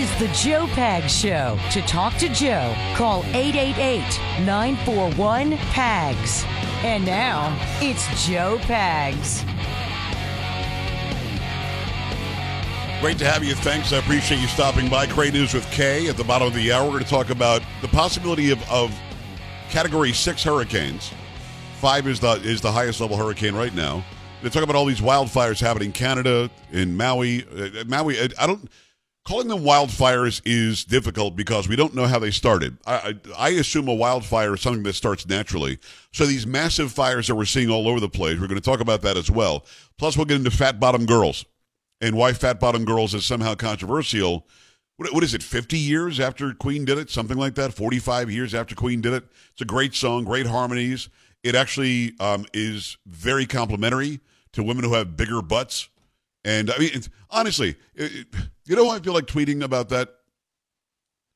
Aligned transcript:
is 0.00 0.18
the 0.18 0.28
Joe 0.28 0.64
Pags 0.68 1.10
Show. 1.10 1.58
To 1.72 1.82
talk 1.82 2.16
to 2.16 2.28
Joe, 2.30 2.74
call 2.94 3.22
888 3.34 4.00
941 4.46 5.58
PAGS. 5.58 6.44
And 6.82 7.04
now, 7.04 7.54
it's 7.82 8.26
Joe 8.26 8.56
Pags. 8.62 9.44
Great 13.02 13.18
to 13.18 13.26
have 13.26 13.44
you. 13.44 13.54
Thanks. 13.54 13.92
I 13.92 13.98
appreciate 13.98 14.40
you 14.40 14.46
stopping 14.46 14.88
by. 14.88 15.04
Great 15.04 15.34
news 15.34 15.52
with 15.52 15.70
Kay 15.70 16.08
at 16.08 16.16
the 16.16 16.24
bottom 16.24 16.48
of 16.48 16.54
the 16.54 16.72
hour. 16.72 16.84
We're 16.84 16.92
going 16.92 17.04
to 17.04 17.10
talk 17.10 17.28
about 17.28 17.60
the 17.82 17.88
possibility 17.88 18.50
of, 18.52 18.70
of 18.70 18.98
Category 19.68 20.14
Six 20.14 20.42
hurricanes. 20.42 21.12
Five 21.78 22.06
is 22.06 22.20
the 22.20 22.32
is 22.42 22.62
the 22.62 22.72
highest 22.72 23.02
level 23.02 23.18
hurricane 23.18 23.54
right 23.54 23.74
now. 23.74 24.02
They 24.42 24.48
talk 24.48 24.62
about 24.62 24.76
all 24.76 24.86
these 24.86 25.02
wildfires 25.02 25.60
happening 25.60 25.88
in 25.88 25.92
Canada, 25.92 26.48
in 26.72 26.96
Maui. 26.96 27.44
Uh, 27.44 27.84
Maui, 27.86 28.18
I 28.38 28.46
don't 28.46 28.66
calling 29.24 29.48
them 29.48 29.60
wildfires 29.60 30.40
is 30.44 30.84
difficult 30.84 31.36
because 31.36 31.68
we 31.68 31.76
don't 31.76 31.94
know 31.94 32.06
how 32.06 32.18
they 32.18 32.30
started. 32.30 32.76
I, 32.86 32.94
I, 32.94 33.14
I, 33.36 33.48
assume 33.50 33.88
a 33.88 33.94
wildfire 33.94 34.54
is 34.54 34.60
something 34.60 34.82
that 34.84 34.94
starts 34.94 35.28
naturally. 35.28 35.78
So 36.12 36.26
these 36.26 36.46
massive 36.46 36.90
fires 36.90 37.26
that 37.26 37.34
we're 37.34 37.44
seeing 37.44 37.70
all 37.70 37.86
over 37.86 38.00
the 38.00 38.08
place, 38.08 38.40
we're 38.40 38.48
going 38.48 38.60
to 38.60 38.64
talk 38.64 38.80
about 38.80 39.02
that 39.02 39.16
as 39.16 39.30
well. 39.30 39.64
Plus, 39.98 40.16
we'll 40.16 40.26
get 40.26 40.36
into 40.36 40.50
fat 40.50 40.80
bottom 40.80 41.06
girls 41.06 41.44
and 42.00 42.16
why 42.16 42.32
Fat 42.32 42.58
Bottom 42.58 42.84
Girls 42.84 43.14
is 43.14 43.24
somehow 43.24 43.54
controversial. 43.54 44.46
What, 44.96 45.12
what 45.12 45.24
is 45.24 45.34
it, 45.34 45.42
50 45.42 45.78
years 45.78 46.18
after 46.18 46.52
Queen 46.54 46.84
did 46.84 46.98
it? 46.98 47.10
Something 47.10 47.36
like 47.36 47.54
that? 47.56 47.74
45 47.74 48.30
years 48.30 48.54
after 48.54 48.74
Queen 48.74 49.00
did 49.00 49.12
it? 49.12 49.24
It's 49.52 49.60
a 49.60 49.66
great 49.66 49.94
song, 49.94 50.24
great 50.24 50.46
harmonies. 50.46 51.08
It 51.42 51.54
actually 51.54 52.14
um, 52.20 52.46
is 52.52 52.96
very 53.06 53.46
complimentary 53.46 54.20
to 54.52 54.62
women 54.62 54.84
who 54.84 54.94
have 54.94 55.16
bigger 55.16 55.42
butts. 55.42 55.88
And 56.44 56.70
I 56.70 56.78
mean, 56.78 56.90
honestly, 57.30 57.76
it, 57.94 58.26
you 58.66 58.76
know, 58.76 58.88
I 58.90 58.98
feel 59.00 59.12
like 59.12 59.26
tweeting 59.26 59.62
about 59.62 59.88
that, 59.90 60.08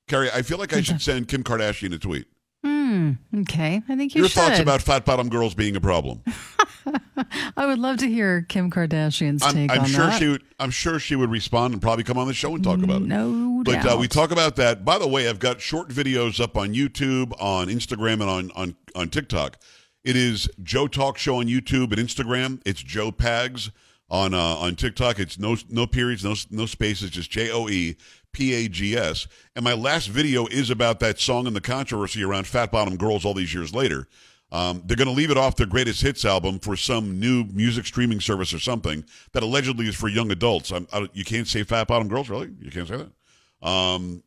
Carrie. 0.08 0.30
I 0.32 0.42
feel 0.42 0.58
like 0.58 0.72
I 0.72 0.80
should 0.80 1.02
send 1.02 1.28
Kim 1.28 1.42
Kardashian 1.44 1.94
a 1.94 1.98
tweet. 1.98 2.26
Hmm. 2.64 3.12
Okay. 3.40 3.82
I 3.88 3.96
think 3.96 4.14
you 4.14 4.22
Your 4.22 4.28
should. 4.30 4.40
thoughts 4.40 4.58
about 4.58 4.80
fat 4.80 5.04
bottom 5.04 5.28
girls 5.28 5.54
being 5.54 5.76
a 5.76 5.80
problem? 5.80 6.22
I 7.56 7.66
would 7.66 7.78
love 7.78 7.98
to 7.98 8.06
hear 8.08 8.42
Kim 8.42 8.70
Kardashian's 8.70 9.42
I'm, 9.42 9.54
take 9.54 9.70
I'm 9.70 9.80
on 9.80 9.86
sure 9.86 10.06
that. 10.06 10.18
she 10.18 10.28
would. 10.28 10.42
I'm 10.58 10.70
sure 10.70 10.98
she 10.98 11.16
would 11.16 11.30
respond 11.30 11.74
and 11.74 11.82
probably 11.82 12.04
come 12.04 12.16
on 12.18 12.26
the 12.26 12.34
show 12.34 12.54
and 12.54 12.64
talk 12.64 12.82
about 12.82 13.02
it. 13.02 13.08
No 13.08 13.62
But 13.64 13.82
doubt. 13.82 13.94
uh, 13.94 13.96
we 13.98 14.08
talk 14.08 14.30
about 14.30 14.56
that. 14.56 14.84
By 14.84 14.98
the 14.98 15.08
way, 15.08 15.28
I've 15.28 15.38
got 15.38 15.60
short 15.60 15.88
videos 15.88 16.40
up 16.40 16.56
on 16.56 16.72
YouTube, 16.74 17.32
on 17.40 17.68
Instagram, 17.68 18.14
and 18.14 18.24
on 18.30 18.50
on 18.52 18.76
on 18.94 19.08
TikTok. 19.10 19.58
It 20.02 20.16
is 20.16 20.48
Joe 20.62 20.86
Talk 20.86 21.16
Show 21.18 21.36
on 21.36 21.46
YouTube 21.46 21.92
and 21.92 21.96
Instagram. 21.96 22.60
It's 22.66 22.82
Joe 22.82 23.10
Pags 23.10 23.70
on 24.14 24.32
uh, 24.32 24.38
on 24.38 24.76
TikTok. 24.76 25.18
It's 25.18 25.38
no 25.38 25.56
no 25.68 25.86
periods, 25.86 26.24
no 26.24 26.34
no 26.50 26.66
spaces, 26.66 27.10
just 27.10 27.30
J 27.30 27.50
O 27.50 27.68
E 27.68 27.96
P 28.32 28.54
A 28.54 28.68
G 28.68 28.96
S. 28.96 29.26
And 29.56 29.64
my 29.64 29.74
last 29.74 30.06
video 30.06 30.46
is 30.46 30.70
about 30.70 31.00
that 31.00 31.18
song 31.18 31.48
and 31.48 31.56
the 31.56 31.60
controversy 31.60 32.22
around 32.22 32.46
Fat 32.46 32.70
Bottom 32.70 32.96
Girls 32.96 33.24
all 33.24 33.34
these 33.34 33.52
years 33.52 33.74
later. 33.74 34.06
Um, 34.52 34.82
they're 34.84 34.96
going 34.96 35.08
to 35.08 35.14
leave 35.14 35.32
it 35.32 35.36
off 35.36 35.56
their 35.56 35.66
greatest 35.66 36.00
hits 36.00 36.24
album 36.24 36.60
for 36.60 36.76
some 36.76 37.18
new 37.18 37.44
music 37.46 37.86
streaming 37.86 38.20
service 38.20 38.54
or 38.54 38.60
something 38.60 39.04
that 39.32 39.42
allegedly 39.42 39.88
is 39.88 39.96
for 39.96 40.08
young 40.08 40.30
adults. 40.30 40.70
I, 40.70 41.08
you 41.12 41.24
can't 41.24 41.48
say 41.48 41.64
Fat 41.64 41.88
Bottom 41.88 42.06
Girls, 42.06 42.30
really? 42.30 42.52
You 42.60 42.70
can't 42.70 42.86
say 42.86 42.98
that. 42.98 43.68
Um, 43.68 44.22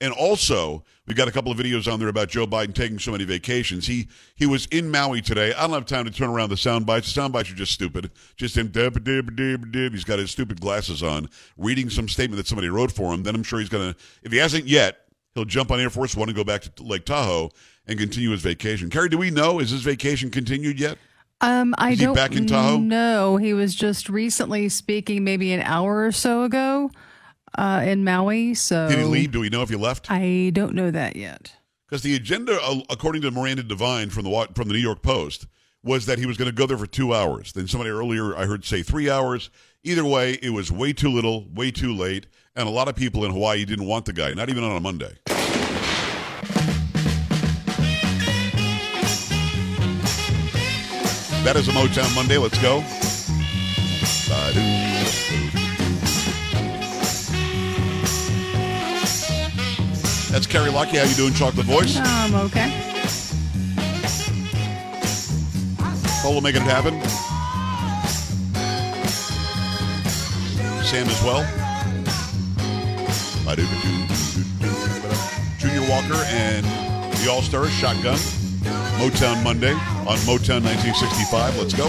and 0.00 0.12
also, 0.12 0.84
we've 1.06 1.16
got 1.16 1.26
a 1.28 1.32
couple 1.32 1.50
of 1.50 1.58
videos 1.58 1.92
on 1.92 1.98
there 1.98 2.08
about 2.08 2.28
Joe 2.28 2.46
Biden 2.46 2.74
taking 2.74 2.98
so 2.98 3.10
many 3.10 3.24
vacations. 3.24 3.86
He 3.86 4.08
he 4.36 4.46
was 4.46 4.66
in 4.66 4.90
Maui 4.90 5.20
today. 5.20 5.52
I 5.54 5.62
don't 5.62 5.72
have 5.72 5.86
time 5.86 6.04
to 6.04 6.10
turn 6.10 6.30
around 6.30 6.50
the 6.50 6.56
sound 6.56 6.86
bites. 6.86 7.06
The 7.08 7.14
sound 7.14 7.32
bites 7.32 7.50
are 7.50 7.54
just 7.54 7.72
stupid. 7.72 8.10
Just 8.36 8.56
him. 8.56 8.70
He's 8.72 10.04
got 10.04 10.18
his 10.18 10.30
stupid 10.30 10.60
glasses 10.60 11.02
on, 11.02 11.28
reading 11.56 11.90
some 11.90 12.08
statement 12.08 12.36
that 12.36 12.46
somebody 12.46 12.68
wrote 12.68 12.92
for 12.92 13.12
him. 13.12 13.22
Then 13.24 13.34
I'm 13.34 13.42
sure 13.42 13.58
he's 13.58 13.68
gonna. 13.68 13.96
If 14.22 14.32
he 14.32 14.38
hasn't 14.38 14.66
yet, 14.66 14.98
he'll 15.34 15.44
jump 15.44 15.70
on 15.70 15.80
Air 15.80 15.90
Force 15.90 16.14
One 16.16 16.28
and 16.28 16.36
go 16.36 16.44
back 16.44 16.62
to 16.62 16.82
Lake 16.82 17.04
Tahoe 17.04 17.50
and 17.86 17.98
continue 17.98 18.30
his 18.30 18.42
vacation. 18.42 18.90
Carrie, 18.90 19.08
do 19.08 19.18
we 19.18 19.30
know 19.30 19.58
is 19.58 19.70
his 19.70 19.82
vacation 19.82 20.30
continued 20.30 20.78
yet? 20.78 20.98
Um, 21.40 21.74
I 21.78 21.90
Is 21.92 22.00
he 22.00 22.04
don't 22.04 22.14
back 22.14 22.34
in 22.34 22.46
Tahoe? 22.46 22.78
know. 22.78 23.36
He 23.36 23.54
was 23.54 23.74
just 23.74 24.08
recently 24.08 24.68
speaking, 24.68 25.22
maybe 25.22 25.52
an 25.52 25.62
hour 25.62 26.04
or 26.04 26.10
so 26.12 26.42
ago, 26.42 26.90
uh, 27.56 27.82
in 27.84 28.04
Maui. 28.04 28.54
So 28.54 28.88
Did 28.88 28.98
he 28.98 29.04
leave? 29.04 29.32
Do 29.32 29.40
we 29.40 29.48
know 29.48 29.62
if 29.62 29.68
he 29.68 29.76
left? 29.76 30.10
I 30.10 30.50
don't 30.52 30.74
know 30.74 30.90
that 30.90 31.16
yet. 31.16 31.52
Because 31.88 32.02
the 32.02 32.14
agenda, 32.14 32.58
uh, 32.62 32.80
according 32.90 33.22
to 33.22 33.30
Miranda 33.30 33.62
Devine 33.62 34.10
from 34.10 34.24
the 34.24 34.48
from 34.54 34.68
the 34.68 34.74
New 34.74 34.80
York 34.80 35.02
Post, 35.02 35.46
was 35.82 36.06
that 36.06 36.18
he 36.18 36.26
was 36.26 36.36
going 36.36 36.50
to 36.50 36.54
go 36.54 36.66
there 36.66 36.76
for 36.76 36.86
two 36.86 37.14
hours. 37.14 37.52
Then 37.52 37.66
somebody 37.66 37.90
earlier 37.90 38.36
I 38.36 38.46
heard 38.46 38.64
say 38.64 38.82
three 38.82 39.08
hours. 39.08 39.50
Either 39.84 40.04
way, 40.04 40.32
it 40.42 40.50
was 40.50 40.72
way 40.72 40.92
too 40.92 41.08
little, 41.08 41.48
way 41.54 41.70
too 41.70 41.94
late, 41.94 42.26
and 42.56 42.68
a 42.68 42.70
lot 42.70 42.88
of 42.88 42.96
people 42.96 43.24
in 43.24 43.30
Hawaii 43.30 43.64
didn't 43.64 43.86
want 43.86 44.04
the 44.04 44.12
guy, 44.12 44.34
not 44.34 44.50
even 44.50 44.64
on 44.64 44.76
a 44.76 44.80
Monday. 44.80 45.16
That 51.44 51.56
is 51.56 51.68
a 51.68 51.72
Motown 51.72 52.14
Monday. 52.14 52.36
Let's 52.36 52.60
go. 52.60 52.84
That's 60.30 60.46
Carrie 60.46 60.70
Lucky. 60.70 60.98
How 60.98 61.04
you 61.04 61.14
doing, 61.14 61.32
Chocolate 61.32 61.66
Voice? 61.66 61.96
I'm 61.96 62.34
um, 62.34 62.46
okay. 62.46 62.70
Polo 66.22 66.40
making 66.40 66.62
it 66.62 66.68
happen. 66.68 67.00
Sam 70.84 71.06
as 71.06 71.22
well. 71.22 71.46
Junior 75.58 75.80
Walker 75.90 76.22
and 76.26 76.64
the 77.16 77.28
All 77.30 77.42
Stars 77.42 77.70
Shotgun. 77.72 78.18
Motown 78.98 79.42
Monday 79.42 79.72
on 79.72 80.18
Motown 80.26 80.62
1965. 80.62 81.56
Let's 81.56 81.74
go. 81.74 81.88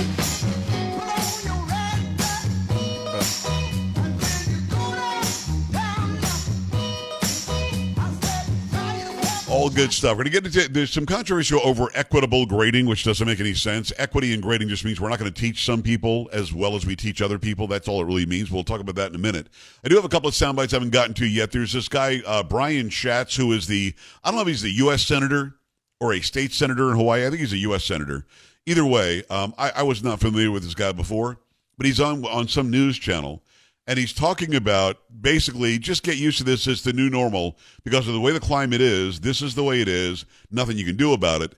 Good 9.75 9.94
stuff. 9.94 10.18
We're 10.18 10.24
going 10.24 10.34
to 10.34 10.41
get 10.41 10.46
into 10.46 10.68
there's 10.69 10.91
some 10.91 11.06
controversial 11.06 11.62
over 11.63 11.90
equitable 11.94 12.46
grading, 12.46 12.85
which 12.85 13.03
doesn't 13.03 13.25
make 13.25 13.40
any 13.40 13.53
sense. 13.53 13.94
Equity 13.97 14.34
in 14.34 14.41
grading 14.41 14.68
just 14.68 14.84
means 14.84 15.00
we're 15.00 15.09
not 15.09 15.19
going 15.19 15.31
to 15.31 15.41
teach 15.41 15.63
some 15.63 15.81
people 15.81 16.30
as 16.34 16.53
well 16.53 16.75
as 16.75 16.85
we 16.85 16.96
teach 16.96 17.22
other 17.22 17.40
people. 17.40 17.68
That's 17.68 17.88
all 17.88 18.02
it 18.02 18.06
really 18.06 18.25
means. 18.25 18.52
We'll 18.52 18.63
talk 18.63 18.81
about 18.81 18.96
that 18.96 19.09
in 19.09 19.16
a 19.16 19.19
minute. 19.19 19.47
I 19.84 19.88
do 19.88 19.96
have 19.96 20.06
a 20.06 20.09
couple 20.09 20.28
of 20.28 20.35
sound 20.35 20.57
bites 20.57 20.74
I 20.74 20.78
haven't 20.78 20.90
gotten 20.90 21.13
to 21.16 21.25
yet. 21.25 21.52
There's 21.52 21.74
this 21.74 21.88
guy, 21.88 22.22
uh, 22.25 22.44
Brian 22.44 22.90
Schatz, 22.90 23.35
who 23.35 23.52
is 23.53 23.68
the, 23.68 23.94
I 24.24 24.30
don't 24.30 24.35
know 24.35 24.41
if 24.41 24.47
he's 24.47 24.62
the 24.62 24.72
U.S. 24.72 25.03
Senator 25.03 25.56
or 26.00 26.13
a 26.13 26.22
state 26.22 26.51
senator 26.51 26.90
in 26.90 26.97
Hawaii. 26.97 27.25
I 27.25 27.30
think 27.30 27.41
he's 27.41 27.53
a 27.53 27.57
U.S. 27.57 27.84
Senator. 27.84 28.25
Either 28.66 28.86
way, 28.86 29.24
um, 29.30 29.53
I, 29.57 29.72
I 29.78 29.84
was 29.84 30.03
not 30.03 30.19
familiar 30.19 30.51
with 30.51 30.63
this 30.63 30.75
guy 30.75 30.91
before, 30.91 31.40
but 31.78 31.86
he's 31.86 32.00
on 32.00 32.25
on 32.25 32.47
some 32.47 32.69
news 32.69 32.97
channel 32.97 33.44
and 33.90 33.98
he's 33.98 34.14
talking 34.14 34.54
about 34.54 34.98
basically 35.20 35.80
just 35.80 36.04
get 36.04 36.16
used 36.16 36.38
to 36.38 36.44
this 36.44 36.68
as 36.68 36.84
the 36.84 36.94
new 36.94 37.10
normal 37.10 37.58
because 37.84 38.08
of 38.08 38.14
the 38.14 38.20
way 38.20 38.32
the 38.32 38.40
climate 38.40 38.82
is. 38.82 39.20
This 39.20 39.42
is 39.42 39.56
the 39.56 39.64
way 39.64 39.82
it 39.82 39.88
is. 39.88 40.26
Nothing 40.52 40.78
you 40.78 40.86
can 40.86 40.96
do 40.96 41.12
about 41.12 41.42
it. 41.42 41.56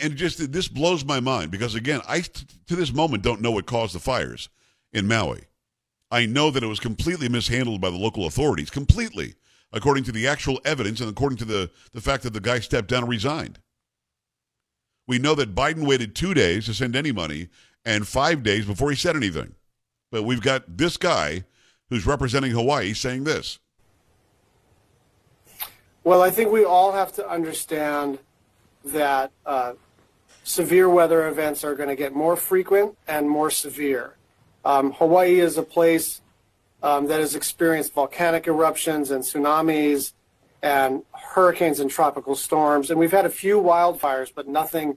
And, 0.00 0.14
just 0.14 0.52
this 0.52 0.68
blows 0.68 1.04
my 1.04 1.18
mind 1.18 1.50
because 1.50 1.74
again, 1.74 2.00
I 2.08 2.20
to 2.20 2.76
this 2.76 2.92
moment 2.92 3.24
don't 3.24 3.40
know 3.40 3.50
what 3.50 3.66
caused 3.66 3.96
the 3.96 3.98
fires 3.98 4.48
in 4.92 5.08
Maui. 5.08 5.42
I 6.08 6.24
know 6.24 6.52
that 6.52 6.62
it 6.62 6.68
was 6.68 6.78
completely 6.78 7.28
mishandled 7.28 7.80
by 7.80 7.90
the 7.90 7.96
local 7.96 8.26
authorities, 8.26 8.70
completely, 8.70 9.34
according 9.72 10.04
to 10.04 10.12
the 10.12 10.28
actual 10.28 10.60
evidence 10.64 11.00
and 11.00 11.10
according 11.10 11.38
to 11.38 11.44
the 11.44 11.68
the 11.92 12.00
fact 12.00 12.22
that 12.22 12.32
the 12.32 12.40
guy 12.40 12.60
stepped 12.60 12.90
down 12.90 13.02
and 13.02 13.10
resigned. 13.10 13.58
We 15.08 15.18
know 15.18 15.34
that 15.34 15.56
Biden 15.56 15.84
waited 15.84 16.14
two 16.14 16.32
days 16.32 16.66
to 16.66 16.74
send 16.74 16.94
any 16.94 17.10
money 17.10 17.48
and 17.84 18.06
five 18.06 18.44
days 18.44 18.66
before 18.66 18.90
he 18.90 18.96
said 18.96 19.16
anything. 19.16 19.56
But 20.12 20.22
we've 20.22 20.40
got 20.40 20.76
this 20.78 20.96
guy 20.96 21.42
who's 21.92 22.06
representing 22.06 22.52
Hawaii 22.52 22.94
saying 22.94 23.24
this. 23.24 23.58
Well, 26.04 26.22
I 26.22 26.30
think 26.30 26.50
we 26.50 26.64
all 26.64 26.92
have 26.92 27.12
to 27.12 27.28
understand 27.28 28.18
that 28.82 29.30
uh, 29.44 29.74
severe 30.42 30.88
weather 30.88 31.28
events 31.28 31.64
are 31.64 31.74
going 31.74 31.90
to 31.90 31.94
get 31.94 32.14
more 32.14 32.34
frequent 32.34 32.96
and 33.06 33.28
more 33.28 33.50
severe. 33.50 34.16
Um, 34.64 34.92
Hawaii 34.92 35.38
is 35.38 35.58
a 35.58 35.62
place 35.62 36.22
um, 36.82 37.08
that 37.08 37.20
has 37.20 37.34
experienced 37.34 37.92
volcanic 37.92 38.46
eruptions 38.46 39.10
and 39.10 39.22
tsunamis 39.22 40.14
and 40.62 41.02
hurricanes 41.12 41.78
and 41.78 41.90
tropical 41.90 42.34
storms. 42.34 42.88
And 42.88 42.98
we've 42.98 43.12
had 43.12 43.26
a 43.26 43.30
few 43.44 43.60
wildfires, 43.60 44.32
but 44.34 44.48
nothing 44.48 44.96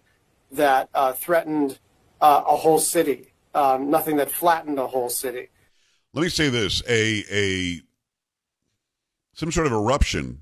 that 0.50 0.88
uh, 0.94 1.12
threatened 1.12 1.77
uh, 2.21 2.44
a 2.47 2.56
whole 2.56 2.80
city, 2.80 3.33
um, 3.53 3.89
nothing 3.89 4.15
that 4.15 4.31
flattened 4.31 4.80
a 4.80 4.88
whole 4.88 5.09
city. 5.09 5.50
Let 6.15 6.21
me 6.21 6.29
say 6.29 6.47
this: 6.47 6.81
a 6.88 7.25
a 7.29 7.81
some 9.33 9.51
sort 9.51 9.67
of 9.67 9.73
eruption 9.73 10.39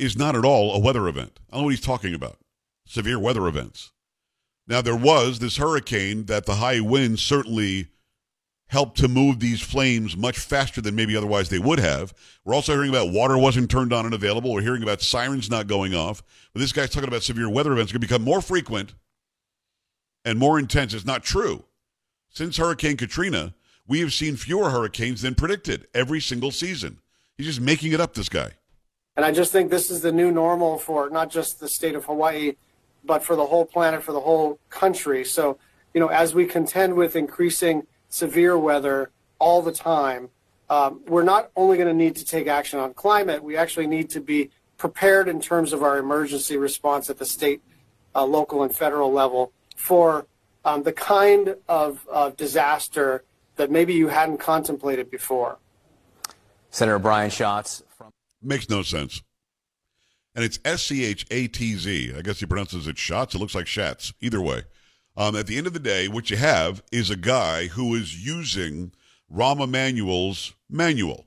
is 0.00 0.18
not 0.18 0.34
at 0.34 0.44
all 0.44 0.74
a 0.74 0.80
weather 0.80 1.06
event. 1.06 1.38
I 1.48 1.54
don't 1.54 1.60
know 1.60 1.64
what 1.66 1.70
he's 1.70 1.80
talking 1.80 2.12
about. 2.12 2.38
Severe 2.86 3.20
weather 3.20 3.46
events. 3.46 3.92
Now 4.66 4.82
there 4.82 4.96
was 4.96 5.38
this 5.38 5.58
hurricane 5.58 6.24
that 6.24 6.44
the 6.44 6.56
high 6.56 6.80
winds 6.80 7.22
certainly 7.22 7.86
helped 8.66 8.98
to 8.98 9.08
move 9.08 9.38
these 9.38 9.60
flames 9.60 10.16
much 10.16 10.38
faster 10.38 10.80
than 10.80 10.96
maybe 10.96 11.16
otherwise 11.16 11.48
they 11.48 11.58
would 11.58 11.78
have. 11.78 12.12
We're 12.44 12.54
also 12.54 12.72
hearing 12.72 12.90
about 12.90 13.12
water 13.12 13.38
wasn't 13.38 13.70
turned 13.70 13.92
on 13.92 14.06
and 14.06 14.14
available. 14.14 14.52
We're 14.52 14.62
hearing 14.62 14.82
about 14.82 15.02
sirens 15.02 15.50
not 15.50 15.68
going 15.68 15.94
off. 15.94 16.22
But 16.52 16.60
this 16.60 16.72
guy's 16.72 16.90
talking 16.90 17.08
about 17.08 17.22
severe 17.22 17.48
weather 17.48 17.72
events 17.72 17.92
going 17.92 18.00
to 18.00 18.06
become 18.06 18.22
more 18.22 18.40
frequent 18.40 18.94
and 20.24 20.38
more 20.38 20.58
intense. 20.58 20.94
It's 20.94 21.04
not 21.04 21.22
true. 21.22 21.64
Since 22.28 22.56
Hurricane 22.58 22.96
Katrina, 22.96 23.54
we 23.86 24.00
have 24.00 24.12
seen 24.12 24.36
fewer 24.36 24.70
hurricanes 24.70 25.22
than 25.22 25.34
predicted 25.34 25.86
every 25.94 26.20
single 26.20 26.50
season. 26.50 26.98
He's 27.36 27.46
just 27.46 27.60
making 27.60 27.92
it 27.92 28.00
up, 28.00 28.14
this 28.14 28.28
guy. 28.28 28.50
And 29.16 29.24
I 29.24 29.32
just 29.32 29.52
think 29.52 29.70
this 29.70 29.90
is 29.90 30.02
the 30.02 30.12
new 30.12 30.30
normal 30.30 30.78
for 30.78 31.10
not 31.10 31.30
just 31.30 31.60
the 31.60 31.68
state 31.68 31.94
of 31.94 32.04
Hawaii, 32.04 32.54
but 33.04 33.22
for 33.22 33.36
the 33.36 33.46
whole 33.46 33.64
planet, 33.64 34.02
for 34.02 34.12
the 34.12 34.20
whole 34.20 34.58
country. 34.68 35.24
So, 35.24 35.58
you 35.94 36.00
know, 36.00 36.08
as 36.08 36.34
we 36.34 36.46
contend 36.46 36.94
with 36.94 37.16
increasing 37.16 37.86
severe 38.08 38.56
weather 38.56 39.10
all 39.38 39.62
the 39.62 39.72
time, 39.72 40.30
um, 40.68 41.00
we're 41.08 41.24
not 41.24 41.50
only 41.56 41.76
going 41.76 41.88
to 41.88 41.94
need 41.94 42.14
to 42.16 42.24
take 42.24 42.46
action 42.46 42.78
on 42.78 42.94
climate, 42.94 43.42
we 43.42 43.56
actually 43.56 43.88
need 43.88 44.08
to 44.10 44.20
be 44.20 44.50
prepared 44.76 45.28
in 45.28 45.40
terms 45.40 45.72
of 45.72 45.82
our 45.82 45.98
emergency 45.98 46.56
response 46.56 47.10
at 47.10 47.18
the 47.18 47.26
state, 47.26 47.60
uh, 48.14 48.24
local, 48.24 48.62
and 48.62 48.74
federal 48.74 49.12
level 49.12 49.52
for 49.76 50.26
um, 50.64 50.82
the 50.82 50.92
kind 50.92 51.56
of 51.68 52.06
uh, 52.12 52.30
disaster 52.30 53.24
that 53.60 53.70
maybe 53.70 53.92
you 53.92 54.08
hadn't 54.08 54.38
contemplated 54.38 55.10
before. 55.10 55.58
Senator 56.70 56.98
Brian 56.98 57.28
Schatz 57.28 57.82
from 57.90 58.10
Makes 58.42 58.70
no 58.70 58.82
sense. 58.82 59.22
And 60.34 60.42
it's 60.42 60.58
S 60.64 60.82
C 60.84 61.04
H 61.04 61.26
A 61.30 61.46
T 61.46 61.76
Z. 61.76 62.14
I 62.16 62.22
guess 62.22 62.40
he 62.40 62.46
pronounces 62.46 62.86
it 62.86 62.96
shots. 62.96 63.34
It 63.34 63.38
looks 63.38 63.54
like 63.54 63.66
Shats. 63.66 64.14
Either 64.20 64.40
way. 64.40 64.62
Um, 65.14 65.36
at 65.36 65.46
the 65.46 65.58
end 65.58 65.66
of 65.66 65.74
the 65.74 65.78
day, 65.78 66.08
what 66.08 66.30
you 66.30 66.38
have 66.38 66.82
is 66.90 67.10
a 67.10 67.16
guy 67.16 67.66
who 67.66 67.94
is 67.94 68.24
using 68.24 68.92
Rahm 69.30 69.60
Emanuel's 69.62 70.54
manual. 70.70 71.26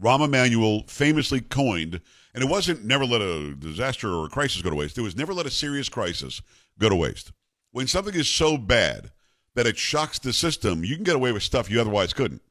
Rahm 0.00 0.24
Emanuel 0.24 0.82
famously 0.88 1.40
coined, 1.40 2.00
and 2.34 2.42
it 2.42 2.50
wasn't 2.50 2.84
never 2.84 3.04
let 3.04 3.20
a 3.20 3.54
disaster 3.54 4.12
or 4.12 4.26
a 4.26 4.30
crisis 4.30 4.62
go 4.62 4.70
to 4.70 4.76
waste. 4.76 4.98
It 4.98 5.02
was 5.02 5.14
never 5.14 5.32
let 5.32 5.46
a 5.46 5.50
serious 5.50 5.88
crisis 5.88 6.42
go 6.76 6.88
to 6.88 6.96
waste. 6.96 7.30
When 7.70 7.86
something 7.86 8.14
is 8.14 8.28
so 8.28 8.56
bad 8.56 9.12
that 9.58 9.66
it 9.66 9.76
shocks 9.76 10.20
the 10.20 10.32
system, 10.32 10.84
you 10.84 10.94
can 10.94 11.02
get 11.02 11.16
away 11.16 11.32
with 11.32 11.42
stuff 11.42 11.68
you 11.68 11.80
otherwise 11.80 12.12
couldn't. 12.12 12.42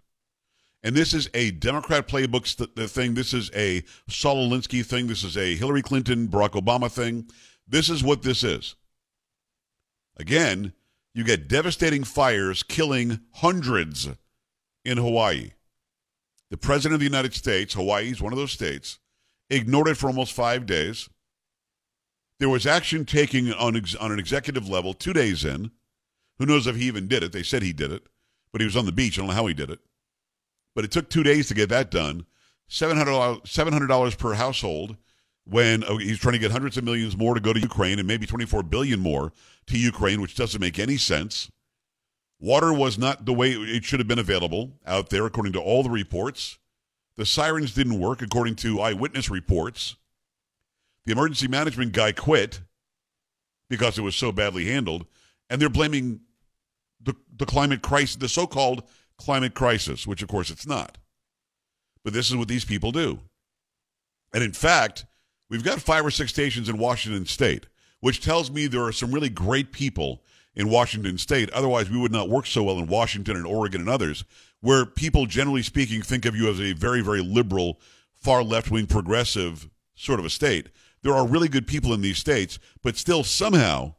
And 0.83 0.93
this 0.93 1.13
is 1.13 1.29
a 1.33 1.51
Democrat 1.51 2.05
playbook 2.05 2.45
st- 2.45 2.77
uh, 2.77 2.85
thing. 2.85 3.13
This 3.13 3.33
is 3.33 3.49
a 3.55 3.85
Saul 4.09 4.49
Alinsky 4.49 4.85
thing. 4.85 5.07
This 5.07 5.23
is 5.23 5.37
a 5.37 5.55
Hillary 5.55 5.81
Clinton, 5.81 6.27
Barack 6.27 6.61
Obama 6.61 6.91
thing. 6.91 7.29
This 7.65 7.89
is 7.89 8.03
what 8.03 8.23
this 8.23 8.43
is. 8.43 8.75
Again, 10.17 10.73
you 11.13 11.23
get 11.23 11.47
devastating 11.47 12.03
fires 12.03 12.61
killing 12.61 13.21
hundreds 13.35 14.09
in 14.83 14.97
Hawaii. 14.97 15.51
The 16.51 16.57
President 16.57 16.95
of 16.95 16.99
the 16.99 17.05
United 17.05 17.33
States, 17.33 17.73
Hawaii 17.73 18.11
is 18.11 18.21
one 18.21 18.33
of 18.33 18.37
those 18.37 18.51
states, 18.51 18.99
ignored 19.49 19.87
it 19.87 19.95
for 19.95 20.07
almost 20.07 20.33
five 20.33 20.65
days. 20.65 21.07
There 22.41 22.49
was 22.49 22.67
action 22.67 23.05
taken 23.05 23.53
on, 23.53 23.77
ex- 23.77 23.95
on 23.95 24.11
an 24.11 24.19
executive 24.19 24.67
level 24.67 24.93
two 24.93 25.13
days 25.13 25.45
in. 25.45 25.71
Who 26.39 26.45
knows 26.45 26.67
if 26.67 26.75
he 26.75 26.85
even 26.85 27.07
did 27.07 27.23
it? 27.23 27.31
They 27.31 27.43
said 27.43 27.63
he 27.63 27.73
did 27.73 27.91
it, 27.91 28.07
but 28.51 28.61
he 28.61 28.65
was 28.65 28.75
on 28.75 28.85
the 28.85 28.91
beach. 28.91 29.17
I 29.17 29.21
don't 29.21 29.29
know 29.29 29.35
how 29.35 29.47
he 29.47 29.53
did 29.53 29.69
it. 29.69 29.79
But 30.75 30.85
it 30.85 30.91
took 30.91 31.09
two 31.09 31.23
days 31.23 31.47
to 31.47 31.55
get 31.55 31.69
that 31.69 31.89
done. 31.89 32.25
$700, 32.69 33.43
$700 33.43 34.17
per 34.17 34.33
household 34.33 34.97
when 35.45 35.83
oh, 35.85 35.97
he's 35.97 36.19
trying 36.19 36.33
to 36.33 36.39
get 36.39 36.51
hundreds 36.51 36.77
of 36.77 36.83
millions 36.83 37.15
more 37.15 37.33
to 37.33 37.39
go 37.39 37.53
to 37.53 37.59
Ukraine 37.59 37.99
and 37.99 38.07
maybe 38.07 38.25
24 38.25 38.63
billion 38.63 38.99
more 38.99 39.31
to 39.67 39.77
Ukraine, 39.77 40.21
which 40.21 40.35
doesn't 40.35 40.61
make 40.61 40.77
any 40.77 40.97
sense. 40.97 41.49
Water 42.39 42.71
was 42.71 42.97
not 42.97 43.25
the 43.25 43.33
way 43.33 43.51
it 43.51 43.83
should 43.83 43.99
have 43.99 44.07
been 44.07 44.19
available 44.19 44.73
out 44.85 45.09
there, 45.09 45.25
according 45.25 45.53
to 45.53 45.59
all 45.59 45.81
the 45.81 45.89
reports. 45.89 46.59
The 47.15 47.25
sirens 47.25 47.73
didn't 47.73 47.99
work, 47.99 48.21
according 48.21 48.55
to 48.57 48.79
eyewitness 48.79 49.29
reports. 49.29 49.95
The 51.05 51.13
emergency 51.13 51.47
management 51.47 51.93
guy 51.93 52.11
quit 52.11 52.61
because 53.69 53.97
it 53.97 54.01
was 54.01 54.15
so 54.15 54.31
badly 54.31 54.65
handled, 54.65 55.07
and 55.49 55.59
they're 55.59 55.69
blaming 55.69 56.19
the, 57.07 57.15
the 57.37 57.45
climate 57.45 57.81
crisis, 57.81 58.17
the 58.17 58.29
so 58.29 58.45
called 58.45 58.83
climate 59.17 59.55
crisis, 59.55 60.05
which 60.05 60.21
of 60.21 60.27
course 60.27 60.51
it's 60.51 60.67
not. 60.67 60.97
But 62.03 62.13
this 62.13 62.29
is 62.29 62.35
what 62.35 62.47
these 62.47 62.65
people 62.65 62.91
do. 62.91 63.19
And 64.33 64.43
in 64.43 64.51
fact, 64.51 65.05
we've 65.49 65.63
got 65.63 65.79
five 65.79 66.05
or 66.05 66.11
six 66.11 66.31
stations 66.31 66.69
in 66.69 66.77
Washington 66.77 67.25
state, 67.25 67.65
which 68.01 68.21
tells 68.21 68.51
me 68.51 68.67
there 68.67 68.83
are 68.83 68.91
some 68.91 69.11
really 69.11 69.29
great 69.29 69.71
people 69.71 70.21
in 70.53 70.69
Washington 70.69 71.17
state. 71.17 71.49
Otherwise, 71.51 71.89
we 71.89 71.97
would 71.97 72.11
not 72.11 72.29
work 72.29 72.45
so 72.45 72.63
well 72.63 72.77
in 72.77 72.87
Washington 72.87 73.37
and 73.37 73.47
Oregon 73.47 73.81
and 73.81 73.89
others, 73.89 74.25
where 74.59 74.85
people, 74.85 75.25
generally 75.25 75.63
speaking, 75.63 76.01
think 76.01 76.25
of 76.25 76.35
you 76.35 76.49
as 76.49 76.59
a 76.59 76.73
very, 76.73 77.01
very 77.01 77.21
liberal, 77.21 77.79
far 78.13 78.43
left 78.43 78.69
wing 78.69 78.85
progressive 78.85 79.69
sort 79.95 80.19
of 80.19 80.25
a 80.25 80.29
state. 80.29 80.67
There 81.03 81.13
are 81.13 81.25
really 81.25 81.47
good 81.47 81.67
people 81.67 81.93
in 81.93 82.01
these 82.01 82.17
states, 82.17 82.59
but 82.83 82.97
still, 82.97 83.23
somehow, 83.23 83.95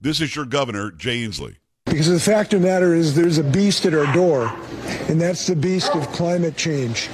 this 0.00 0.20
is 0.20 0.34
your 0.34 0.46
governor, 0.46 0.90
Jay 0.90 1.22
Inslee. 1.22 1.56
Because 1.94 2.08
the 2.08 2.18
fact 2.18 2.52
of 2.52 2.60
the 2.60 2.66
matter 2.66 2.92
is, 2.92 3.14
there's 3.14 3.38
a 3.38 3.44
beast 3.44 3.86
at 3.86 3.94
our 3.94 4.12
door, 4.12 4.52
and 5.08 5.20
that's 5.20 5.46
the 5.46 5.54
beast 5.54 5.94
of 5.94 6.04
climate 6.08 6.56
change. 6.56 7.08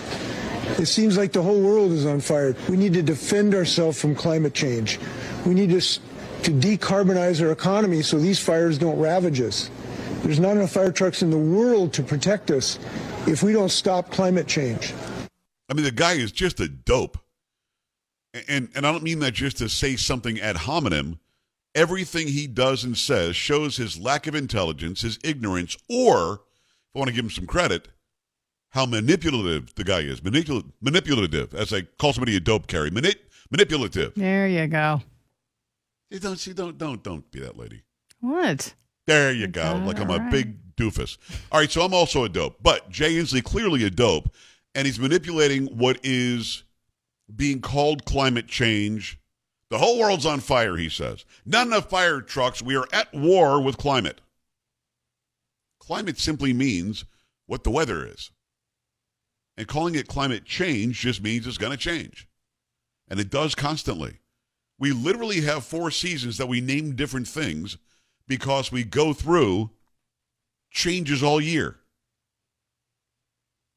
It 0.79 0.87
seems 0.87 1.19
like 1.19 1.33
the 1.33 1.43
whole 1.43 1.61
world 1.61 1.93
is 1.93 2.07
on 2.07 2.21
fire. 2.21 2.57
We 2.67 2.79
need 2.79 2.95
to 2.95 3.03
defend 3.03 3.55
ourselves 3.55 4.01
from 4.01 4.15
climate 4.15 4.55
change. 4.55 4.99
We 5.45 5.53
need 5.53 5.69
to, 5.69 5.81
to 5.83 6.51
decarbonize 6.51 7.45
our 7.45 7.53
economy 7.53 8.01
so 8.01 8.19
these 8.19 8.41
fires 8.41 8.79
don't 8.79 8.99
ravage 8.99 9.43
us. 9.43 9.69
There's 10.23 10.41
not 10.41 10.53
enough 10.53 10.71
fire 10.71 10.93
trucks 10.93 11.21
in 11.21 11.29
the 11.29 11.37
world 11.37 11.93
to 11.93 12.03
protect 12.03 12.51
us 12.51 12.79
if 13.27 13.43
we 13.43 13.53
don't 13.53 13.69
stop 13.69 14.11
climate 14.11 14.47
change. 14.47 14.95
I 15.69 15.75
mean, 15.75 15.85
the 15.85 15.91
guy 15.91 16.15
is 16.15 16.33
just 16.33 16.59
a 16.59 16.69
dope. 16.69 17.19
And, 18.49 18.71
and 18.75 18.87
I 18.87 18.93
don't 18.93 19.05
mean 19.05 19.19
that 19.19 19.35
just 19.35 19.59
to 19.59 19.69
say 19.69 19.97
something 19.97 20.41
ad 20.41 20.57
hominem. 20.57 21.21
Everything 21.75 22.29
he 22.29 22.47
does 22.47 22.83
and 22.85 22.97
says 22.97 23.37
shows 23.37 23.77
his 23.77 23.99
lack 23.99 24.27
of 24.27 24.35
intelligence, 24.35 25.03
his 25.03 25.19
ignorance, 25.23 25.77
or, 25.89 26.33
if 26.35 26.97
I 26.97 26.99
want 26.99 27.09
to 27.09 27.15
give 27.15 27.25
him 27.25 27.31
some 27.31 27.47
credit, 27.47 27.89
how 28.71 28.87
manipulative 28.87 29.75
the 29.75 29.85
guy 29.85 30.01
is. 30.01 30.21
Manipul- 30.21 30.71
manipulative, 30.81 31.55
as 31.55 31.73
I 31.73 31.83
call 31.99 32.13
somebody 32.13 32.37
a 32.37 32.41
dope 32.41 32.67
Carrie. 32.67 32.91
Mani- 32.91 33.15
manipulative. 33.51 34.15
There 34.17 34.49
you 34.49 34.67
go. 34.67 35.03
You 36.11 36.19
don't 36.19 36.39
see, 36.39 36.53
don't, 36.53 36.77
don't, 36.77 37.03
don't 37.03 37.31
be 37.31 37.39
that 37.41 37.57
lady. 37.57 37.83
What? 38.21 38.75
There 39.07 39.33
you 39.33 39.47
go. 39.47 39.81
Like 39.85 40.01
I'm 40.01 40.11
a 40.11 40.15
Alright. 40.15 40.31
big 40.31 40.75
doofus. 40.77 41.19
All 41.53 41.61
right, 41.61 41.71
so 41.71 41.83
I'm 41.83 41.95
also 41.95 42.25
a 42.25 42.29
dope, 42.29 42.57
but 42.63 42.91
Jay 42.91 43.15
Inslee 43.15 43.45
clearly 43.45 43.85
a 43.85 43.91
dope, 43.91 44.35
and 44.75 44.87
he's 44.87 44.99
manipulating 44.99 45.67
what 45.67 45.99
is 46.03 46.65
being 47.35 47.61
called 47.61 48.05
climate 48.05 48.49
change. 48.49 49.20
The 49.71 49.79
whole 49.79 49.99
world's 49.99 50.27
on 50.27 50.41
fire, 50.41 50.77
he 50.77 50.89
says. 50.89 51.25
Not 51.47 51.69
enough 51.69 51.89
fire 51.89 52.21
trucks. 52.21 52.61
We 52.61 52.77
are 52.77 52.89
at 52.93 53.15
war 53.15 53.63
with 53.63 53.79
climate. 53.79 54.21
Climate 55.79 56.19
simply 56.19 56.53
means 56.53 57.05
what 57.47 57.63
the 57.63 57.71
weather 57.71 58.05
is. 58.07 58.33
And 59.57 59.69
calling 59.69 59.95
it 59.95 60.09
climate 60.09 60.45
change 60.45 61.01
just 61.01 61.23
means 61.23 61.47
it's 61.47 61.59
going 61.59 61.73
to 61.73 61.79
change. 61.79 62.29
And 63.09 63.21
it 63.21 63.31
does 63.31 63.55
constantly. 63.55 64.19
We 64.79 64.93
literally 64.93 65.43
have 65.43 65.65
four 65.65 65.91
seasons 65.91 66.37
that 66.39 66.49
we 66.49 66.61
name 66.61 66.97
different 66.97 67.29
things 67.29 67.77
because 68.27 68.73
we 68.73 68.83
go 68.83 69.13
through 69.13 69.71
changes 70.71 71.23
all 71.23 71.41
year. 71.41 71.77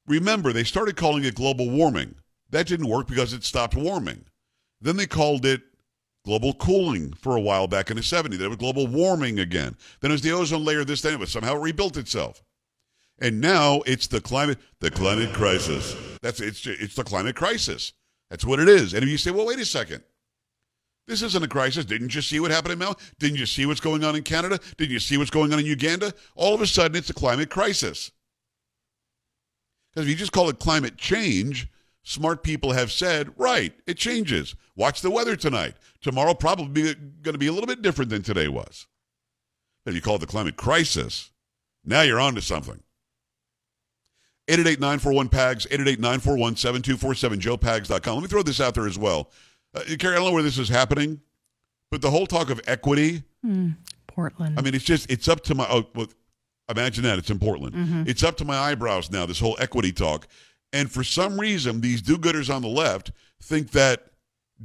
Remember, 0.08 0.54
they 0.54 0.64
started 0.64 0.96
calling 0.96 1.24
it 1.24 1.36
global 1.36 1.70
warming. 1.70 2.16
That 2.50 2.68
didn't 2.68 2.88
work 2.88 3.08
because 3.08 3.34
it 3.34 3.44
stopped 3.44 3.76
warming. 3.76 4.26
Then 4.80 4.98
they 4.98 5.08
called 5.08 5.46
it 5.46 5.62
global 6.26 6.54
cooling 6.54 7.14
for 7.14 7.36
a 7.36 7.42
while 7.42 7.68
back 7.68 7.90
in 7.90 7.98
the 7.98 8.04
70s. 8.04 8.38
Then 8.38 8.42
it 8.42 8.50
was 8.50 8.58
global 8.58 8.88
warming 8.88 9.40
again. 9.40 9.76
Then 10.00 10.12
it 10.12 10.14
was 10.14 10.22
the 10.22 10.32
ozone 10.32 10.64
layer 10.64 10.84
this 10.84 11.02
time, 11.02 11.20
but 11.20 11.30
somehow 11.30 11.56
it 11.56 11.62
rebuilt 11.62 11.98
itself. 11.98 12.44
And 13.20 13.40
now 13.40 13.82
it's 13.86 14.08
the 14.08 14.22
climate 14.22 14.58
the 14.80 14.92
climate 14.92 15.34
crisis. 15.34 15.96
That's 16.22 16.40
it's 16.40 16.66
it's 16.66 16.96
the 16.96 17.04
climate 17.04 17.36
crisis. 17.36 17.94
That's 18.30 18.46
what 18.46 18.60
it 18.60 18.68
is. 18.68 18.94
And 18.94 19.04
if 19.04 19.10
you 19.10 19.18
say, 19.18 19.32
well, 19.32 19.46
wait 19.46 19.60
a 19.60 19.66
second. 19.66 20.04
This 21.08 21.22
isn't 21.22 21.44
a 21.44 21.48
crisis. 21.48 21.86
Didn't 21.86 22.16
you 22.16 22.22
see 22.22 22.40
what 22.40 22.50
happened 22.50 22.74
in 22.74 22.80
Maui? 22.80 22.96
Didn't 23.20 23.38
you 23.38 23.46
see 23.46 23.66
what's 23.66 23.82
going 23.82 24.04
on 24.04 24.16
in 24.16 24.24
Canada? 24.24 24.60
Didn't 24.78 24.94
you 24.94 25.00
see 25.00 25.18
what's 25.18 25.30
going 25.30 25.54
on 25.54 25.60
in 25.60 25.66
Uganda? 25.66 26.14
All 26.36 26.56
of 26.56 26.62
a 26.62 26.68
sudden, 26.68 26.96
it's 26.96 27.10
a 27.10 27.14
climate 27.14 27.50
crisis. 27.50 28.12
Because 29.90 30.08
if 30.08 30.10
you 30.10 30.16
just 30.16 30.32
call 30.32 30.50
it 30.50 30.60
climate 30.60 30.98
change, 30.98 31.68
smart 32.04 32.44
people 32.44 32.72
have 32.74 32.92
said, 32.92 33.34
right, 33.38 33.74
it 33.88 33.98
changes. 33.98 34.56
Watch 34.76 35.02
the 35.02 35.12
weather 35.12 35.36
tonight. 35.36 35.76
Tomorrow 36.02 36.34
probably 36.36 36.94
going 36.94 37.34
to 37.34 37.38
be 37.38 37.48
a 37.48 37.52
little 37.52 37.68
bit 37.68 37.82
different 37.82 38.12
than 38.12 38.22
today 38.22 38.48
was. 38.48 38.88
If 39.86 39.96
you 39.96 40.02
call 40.02 40.16
it 40.16 40.20
the 40.20 40.28
climate 40.28 40.56
crisis, 40.56 41.32
now 41.84 42.02
you're 42.02 42.20
on 42.20 42.36
to 42.36 42.42
something. 42.42 42.82
888-941-PAGS, 44.50 45.68
888-941-7247, 45.68 47.40
joepags.com. 47.40 48.16
Let 48.16 48.22
me 48.22 48.28
throw 48.28 48.44
this 48.44 48.60
out 48.60 48.76
there 48.76 48.88
as 48.88 48.98
well. 48.98 49.32
Uh, 49.74 49.82
Carrie, 49.98 50.16
I 50.16 50.18
don't 50.18 50.28
know 50.28 50.34
where 50.34 50.44
this 50.44 50.58
is 50.58 50.70
happening, 50.70 51.22
but 51.90 52.02
the 52.02 52.12
whole 52.12 52.28
talk 52.28 52.50
of 52.50 52.60
equity, 52.68 53.24
Portland. 54.08 54.60
I 54.60 54.62
mean, 54.62 54.76
it's 54.76 54.84
just, 54.84 55.10
it's 55.10 55.28
up 55.28 55.42
to 55.46 55.56
my, 55.56 55.66
oh, 55.70 55.88
well, 55.96 56.08
Imagine 56.70 57.04
that. 57.04 57.20
It's 57.20 57.30
in 57.30 57.40
Portland. 57.40 58.08
It's 58.08 58.24
up 58.24 58.38
to 58.38 58.46
my 58.46 58.56
eyebrows 58.58 59.12
now, 59.12 59.26
this 59.26 59.40
whole 59.40 59.58
equity 59.60 59.92
talk. 59.92 60.28
And 60.74 60.92
for 60.92 61.04
some 61.04 61.40
reason, 61.40 61.80
these 61.82 62.02
do 62.02 62.18
gooders 62.18 62.54
on 62.54 62.64
the 62.64 62.68
left 62.68 63.12
think 63.42 63.72
that 63.72 64.08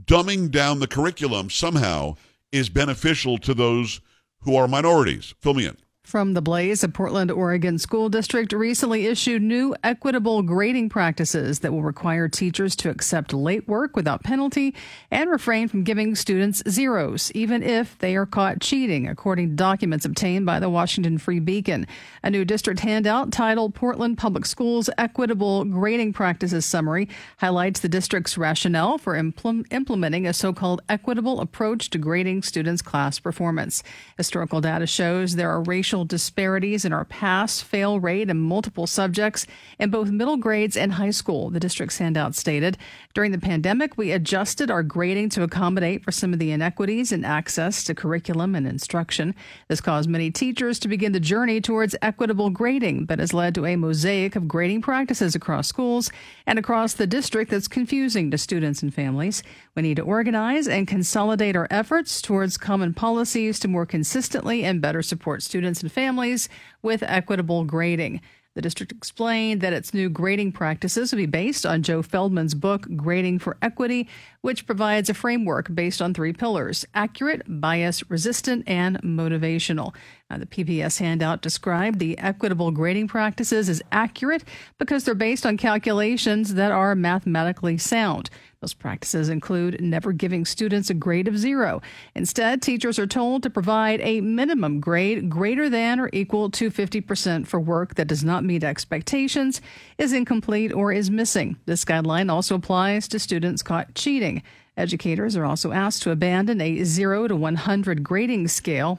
dumbing 0.04 0.50
down 0.50 0.80
the 0.80 0.86
curriculum 0.86 1.50
somehow 1.50 2.16
is 2.50 2.70
beneficial 2.70 3.36
to 3.38 3.52
those 3.52 4.00
who 4.40 4.56
are 4.56 4.66
minorities. 4.66 5.34
Fill 5.40 5.54
me 5.54 5.66
in. 5.66 5.76
From 6.08 6.32
the 6.32 6.40
Blaze, 6.40 6.82
a 6.82 6.88
Portland, 6.88 7.30
Oregon 7.30 7.76
school 7.76 8.08
district 8.08 8.54
recently 8.54 9.04
issued 9.04 9.42
new 9.42 9.76
equitable 9.84 10.40
grading 10.40 10.88
practices 10.88 11.58
that 11.58 11.70
will 11.70 11.82
require 11.82 12.28
teachers 12.28 12.74
to 12.76 12.88
accept 12.88 13.34
late 13.34 13.68
work 13.68 13.94
without 13.94 14.24
penalty 14.24 14.74
and 15.10 15.28
refrain 15.28 15.68
from 15.68 15.84
giving 15.84 16.14
students 16.14 16.62
zeros, 16.66 17.30
even 17.34 17.62
if 17.62 17.98
they 17.98 18.16
are 18.16 18.24
caught 18.24 18.62
cheating, 18.62 19.06
according 19.06 19.50
to 19.50 19.54
documents 19.56 20.06
obtained 20.06 20.46
by 20.46 20.58
the 20.58 20.70
Washington 20.70 21.18
Free 21.18 21.40
Beacon. 21.40 21.86
A 22.22 22.30
new 22.30 22.42
district 22.42 22.80
handout 22.80 23.30
titled 23.30 23.74
Portland 23.74 24.16
Public 24.16 24.46
Schools 24.46 24.88
Equitable 24.96 25.66
Grading 25.66 26.14
Practices 26.14 26.64
Summary 26.64 27.06
highlights 27.36 27.80
the 27.80 27.88
district's 27.90 28.38
rationale 28.38 28.96
for 28.96 29.12
impl- 29.12 29.70
implementing 29.70 30.26
a 30.26 30.32
so 30.32 30.54
called 30.54 30.80
equitable 30.88 31.42
approach 31.42 31.90
to 31.90 31.98
grading 31.98 32.44
students' 32.44 32.80
class 32.80 33.18
performance. 33.18 33.82
Historical 34.16 34.62
data 34.62 34.86
shows 34.86 35.36
there 35.36 35.50
are 35.50 35.62
racial 35.64 35.97
disparities 36.04 36.84
in 36.84 36.92
our 36.92 37.04
pass 37.04 37.60
fail 37.60 38.00
rate 38.00 38.30
in 38.30 38.38
multiple 38.38 38.86
subjects 38.86 39.46
in 39.78 39.90
both 39.90 40.10
middle 40.10 40.36
grades 40.36 40.76
and 40.76 40.94
high 40.94 41.10
school, 41.10 41.50
the 41.50 41.60
district's 41.60 41.98
handout 41.98 42.34
stated. 42.34 42.76
During 43.14 43.32
the 43.32 43.38
pandemic, 43.38 43.96
we 43.96 44.12
adjusted 44.12 44.70
our 44.70 44.82
grading 44.82 45.30
to 45.30 45.42
accommodate 45.42 46.04
for 46.04 46.12
some 46.12 46.32
of 46.32 46.38
the 46.38 46.52
inequities 46.52 47.12
in 47.12 47.24
access 47.24 47.84
to 47.84 47.94
curriculum 47.94 48.54
and 48.54 48.66
instruction. 48.66 49.34
This 49.68 49.80
caused 49.80 50.08
many 50.08 50.30
teachers 50.30 50.78
to 50.80 50.88
begin 50.88 51.12
the 51.12 51.20
journey 51.20 51.60
towards 51.60 51.96
equitable 52.02 52.50
grading, 52.50 53.06
but 53.06 53.18
has 53.18 53.34
led 53.34 53.54
to 53.54 53.66
a 53.66 53.76
mosaic 53.76 54.36
of 54.36 54.48
grading 54.48 54.82
practices 54.82 55.34
across 55.34 55.68
schools 55.68 56.10
and 56.46 56.58
across 56.58 56.94
the 56.94 57.06
district 57.06 57.50
that's 57.50 57.68
confusing 57.68 58.30
to 58.30 58.38
students 58.38 58.82
and 58.82 58.94
families. 58.94 59.42
We 59.74 59.82
need 59.82 59.96
to 59.96 60.02
organize 60.02 60.68
and 60.68 60.86
consolidate 60.86 61.56
our 61.56 61.68
efforts 61.70 62.20
towards 62.20 62.56
common 62.56 62.94
policies 62.94 63.58
to 63.60 63.68
more 63.68 63.86
consistently 63.86 64.64
and 64.64 64.80
better 64.80 65.02
support 65.02 65.42
students 65.42 65.82
and 65.82 65.87
families 65.88 66.48
with 66.82 67.02
equitable 67.02 67.64
grading. 67.64 68.20
The 68.58 68.62
district 68.62 68.90
explained 68.90 69.60
that 69.60 69.72
its 69.72 69.94
new 69.94 70.08
grading 70.08 70.50
practices 70.50 71.12
will 71.12 71.18
be 71.18 71.26
based 71.26 71.64
on 71.64 71.84
Joe 71.84 72.02
Feldman's 72.02 72.54
book, 72.54 72.88
Grading 72.96 73.38
for 73.38 73.56
Equity, 73.62 74.08
which 74.40 74.66
provides 74.66 75.08
a 75.08 75.14
framework 75.14 75.72
based 75.72 76.02
on 76.02 76.12
three 76.12 76.32
pillars 76.32 76.84
accurate, 76.92 77.42
bias 77.46 78.10
resistant, 78.10 78.64
and 78.66 79.00
motivational. 79.02 79.94
Now, 80.28 80.38
the 80.38 80.46
PPS 80.46 80.98
handout 80.98 81.40
described 81.40 82.00
the 82.00 82.18
equitable 82.18 82.72
grading 82.72 83.06
practices 83.06 83.68
as 83.68 83.80
accurate 83.92 84.42
because 84.76 85.04
they're 85.04 85.14
based 85.14 85.46
on 85.46 85.56
calculations 85.56 86.54
that 86.54 86.72
are 86.72 86.96
mathematically 86.96 87.78
sound. 87.78 88.28
Those 88.60 88.74
practices 88.74 89.28
include 89.28 89.80
never 89.80 90.12
giving 90.12 90.44
students 90.44 90.90
a 90.90 90.94
grade 90.94 91.28
of 91.28 91.38
zero. 91.38 91.80
Instead, 92.16 92.60
teachers 92.60 92.98
are 92.98 93.06
told 93.06 93.44
to 93.44 93.50
provide 93.50 94.00
a 94.00 94.20
minimum 94.20 94.80
grade 94.80 95.30
greater 95.30 95.70
than 95.70 96.00
or 96.00 96.10
equal 96.12 96.50
to 96.50 96.68
50% 96.68 97.46
for 97.46 97.60
work 97.60 97.94
that 97.94 98.08
does 98.08 98.24
not 98.24 98.42
meet 98.42 98.64
expectations, 98.64 99.60
is 99.96 100.12
incomplete, 100.12 100.72
or 100.72 100.90
is 100.92 101.08
missing. 101.08 101.56
This 101.66 101.84
guideline 101.84 102.32
also 102.32 102.56
applies 102.56 103.06
to 103.08 103.20
students 103.20 103.62
caught 103.62 103.94
cheating. 103.94 104.42
Educators 104.76 105.36
are 105.36 105.44
also 105.44 105.70
asked 105.70 106.02
to 106.02 106.10
abandon 106.10 106.60
a 106.60 106.82
0 106.82 107.28
to 107.28 107.36
100 107.36 108.02
grading 108.02 108.48
scale 108.48 108.98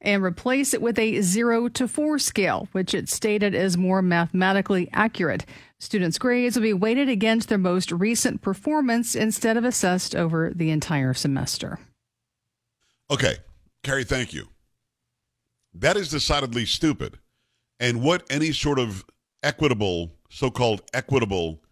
and 0.00 0.22
replace 0.22 0.72
it 0.74 0.82
with 0.82 0.98
a 0.98 1.20
0 1.20 1.68
to 1.68 1.88
4 1.88 2.18
scale, 2.18 2.68
which 2.72 2.94
it's 2.94 3.14
stated 3.14 3.54
is 3.54 3.76
more 3.76 4.00
mathematically 4.02 4.88
accurate. 4.92 5.44
Students' 5.78 6.18
grades 6.18 6.56
will 6.56 6.62
be 6.62 6.72
weighted 6.72 7.08
against 7.08 7.48
their 7.48 7.58
most 7.58 7.90
recent 7.92 8.42
performance 8.42 9.14
instead 9.14 9.56
of 9.56 9.64
assessed 9.64 10.14
over 10.14 10.52
the 10.54 10.70
entire 10.70 11.14
semester. 11.14 11.80
Okay, 13.10 13.36
Carrie, 13.82 14.04
thank 14.04 14.32
you. 14.32 14.48
That 15.74 15.96
is 15.96 16.10
decidedly 16.10 16.66
stupid. 16.66 17.18
And 17.80 18.02
what 18.02 18.24
any 18.28 18.52
sort 18.52 18.78
of 18.78 19.04
equitable, 19.42 20.12
so 20.30 20.50
called 20.50 20.82
equitable 20.92 21.62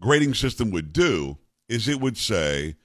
grading 0.00 0.34
system 0.34 0.70
would 0.70 0.92
do 0.92 1.38
is 1.68 1.88
it 1.88 2.00
would 2.00 2.16
say, 2.16 2.76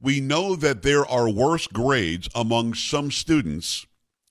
we 0.00 0.20
know 0.20 0.54
that 0.54 0.82
there 0.82 1.04
are 1.04 1.28
worse 1.28 1.66
grades 1.66 2.28
among 2.34 2.74
some 2.74 3.10
students. 3.10 3.86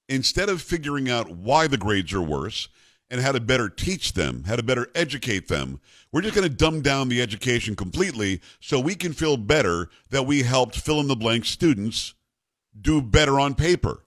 Instead 0.09 0.49
of 0.49 0.61
figuring 0.61 1.09
out 1.09 1.29
why 1.29 1.67
the 1.67 1.77
grades 1.77 2.13
are 2.13 2.21
worse 2.21 2.69
and 3.09 3.21
how 3.21 3.31
to 3.31 3.39
better 3.39 3.69
teach 3.69 4.13
them, 4.13 4.43
how 4.45 4.55
to 4.55 4.63
better 4.63 4.87
educate 4.95 5.47
them, 5.47 5.79
we're 6.11 6.21
just 6.21 6.35
going 6.35 6.47
to 6.47 6.53
dumb 6.53 6.81
down 6.81 7.09
the 7.09 7.21
education 7.21 7.75
completely 7.75 8.41
so 8.59 8.79
we 8.79 8.95
can 8.95 9.13
feel 9.13 9.37
better 9.37 9.89
that 10.09 10.25
we 10.25 10.43
helped 10.43 10.79
fill 10.79 10.99
in 10.99 11.07
the 11.07 11.15
blank 11.15 11.45
students 11.45 12.13
do 12.79 13.01
better 13.01 13.39
on 13.39 13.55
paper. 13.55 14.03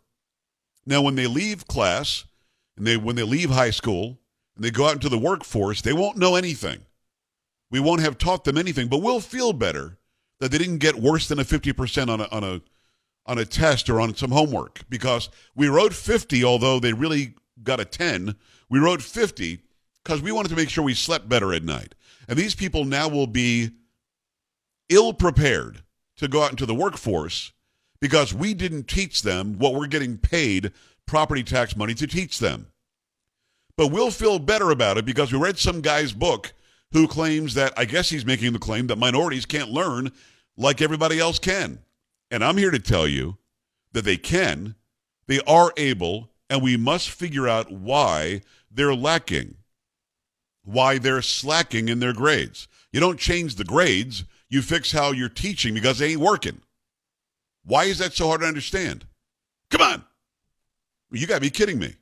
Now, 0.87 1.02
when 1.02 1.14
they 1.14 1.26
leave 1.26 1.66
class 1.66 2.25
and 2.76 2.87
they 2.87 2.97
when 2.97 3.16
they 3.16 3.23
leave 3.23 3.50
high 3.50 3.71
school 3.71 4.19
and 4.57 4.64
they 4.64 4.71
go 4.71 4.87
out 4.87 4.95
into 4.95 5.09
the 5.09 5.19
workforce, 5.19 5.83
they 5.83 5.92
won't 5.92 6.16
know 6.16 6.35
anything. 6.35 6.80
We 7.71 7.80
won't 7.80 8.00
have 8.00 8.19
taught 8.19 8.45
them 8.45 8.59
anything, 8.59 8.88
but 8.88 9.02
we'll 9.02 9.21
feel 9.21 9.52
better 9.52 9.99
that 10.40 10.50
they 10.50 10.59
didn't 10.59 10.78
get 10.78 10.97
worse 10.97 11.28
than 11.28 11.38
a 11.38 11.45
50% 11.45 12.09
on 12.09 12.21
a, 12.21 12.28
on 12.33 12.42
a 12.42 12.61
on 13.30 13.38
a 13.38 13.44
test 13.44 13.88
or 13.88 14.00
on 14.00 14.14
some 14.14 14.32
homework 14.32 14.80
because 14.88 15.28
we 15.54 15.68
wrote 15.68 15.94
50 15.94 16.44
although 16.44 16.80
they 16.80 16.92
really 16.92 17.34
got 17.62 17.80
a 17.80 17.84
10 17.84 18.34
we 18.70 18.78
wrote 18.78 19.02
50 19.02 19.60
because 20.02 20.22
we 20.22 20.32
wanted 20.32 20.49
to 20.49 20.56
make 20.56 20.70
sure 20.70 20.84
we 20.84 20.94
slept 20.94 21.28
better 21.28 21.52
at 21.52 21.64
night. 21.64 21.94
And 22.28 22.38
these 22.38 22.54
people 22.54 22.84
now 22.84 23.08
will 23.08 23.26
be 23.26 23.70
ill 24.88 25.12
prepared 25.12 25.82
to 26.16 26.28
go 26.28 26.42
out 26.42 26.52
into 26.52 26.66
the 26.66 26.75
workforce 26.75 27.52
because 28.00 28.32
we 28.32 28.54
didn't 28.54 28.88
teach 28.88 29.22
them 29.22 29.58
what 29.58 29.75
we're 29.75 29.87
getting 29.87 30.16
paid 30.16 30.72
property 31.06 31.42
tax 31.42 31.76
money 31.76 31.94
to 31.94 32.06
teach 32.06 32.38
them. 32.38 32.68
But 33.76 33.88
we'll 33.88 34.10
feel 34.10 34.38
better 34.38 34.70
about 34.70 34.99
it 34.99 35.04
because 35.04 35.32
we 35.32 35.38
read 35.38 35.58
some 35.58 35.80
guy's 35.80 36.12
book 36.12 36.52
who 36.92 37.06
claims 37.06 37.54
that 37.54 37.72
i 37.76 37.84
guess 37.84 38.10
he's 38.10 38.26
making 38.26 38.52
the 38.52 38.58
claim 38.58 38.88
that 38.88 38.99
minorities 38.99 39.46
can't 39.46 39.70
learn 39.70 40.10
like 40.56 40.82
everybody 40.82 41.20
else 41.20 41.38
can 41.38 41.78
and 42.30 42.44
I'm 42.44 42.56
here 42.56 42.70
to 42.70 42.78
tell 42.78 43.08
you 43.08 43.38
that 43.92 44.04
they 44.04 44.16
can, 44.16 44.76
they 45.26 45.40
are 45.46 45.72
able, 45.76 46.30
and 46.49 46.62
we 46.62 46.76
must 46.76 47.10
figure 47.10 47.49
out 47.49 47.70
why 47.70 48.42
they're 48.70 48.94
lacking, 48.94 49.56
why 50.64 50.99
they're 50.99 51.22
slacking 51.22 51.88
in 51.88 52.00
their 52.00 52.12
grades. 52.12 52.68
You 52.92 53.00
don't 53.00 53.18
change 53.18 53.56
the 53.56 53.64
grades, 53.64 54.25
you 54.49 54.62
fix 54.62 54.92
how 54.92 55.12
you're 55.12 55.28
teaching 55.28 55.75
because 55.75 55.99
they 55.99 56.12
ain't 56.12 56.20
working. 56.20 56.60
Why 57.64 57.84
is 57.84 57.99
that 57.99 58.12
so 58.12 58.28
hard 58.28 58.40
to 58.40 58.46
understand? 58.46 59.06
Come 59.70 59.82
on. 59.82 60.04
You 61.12 61.26
got 61.26 61.37
to 61.37 61.40
be 61.40 61.50
kidding 61.50 61.78
me. 61.78 61.94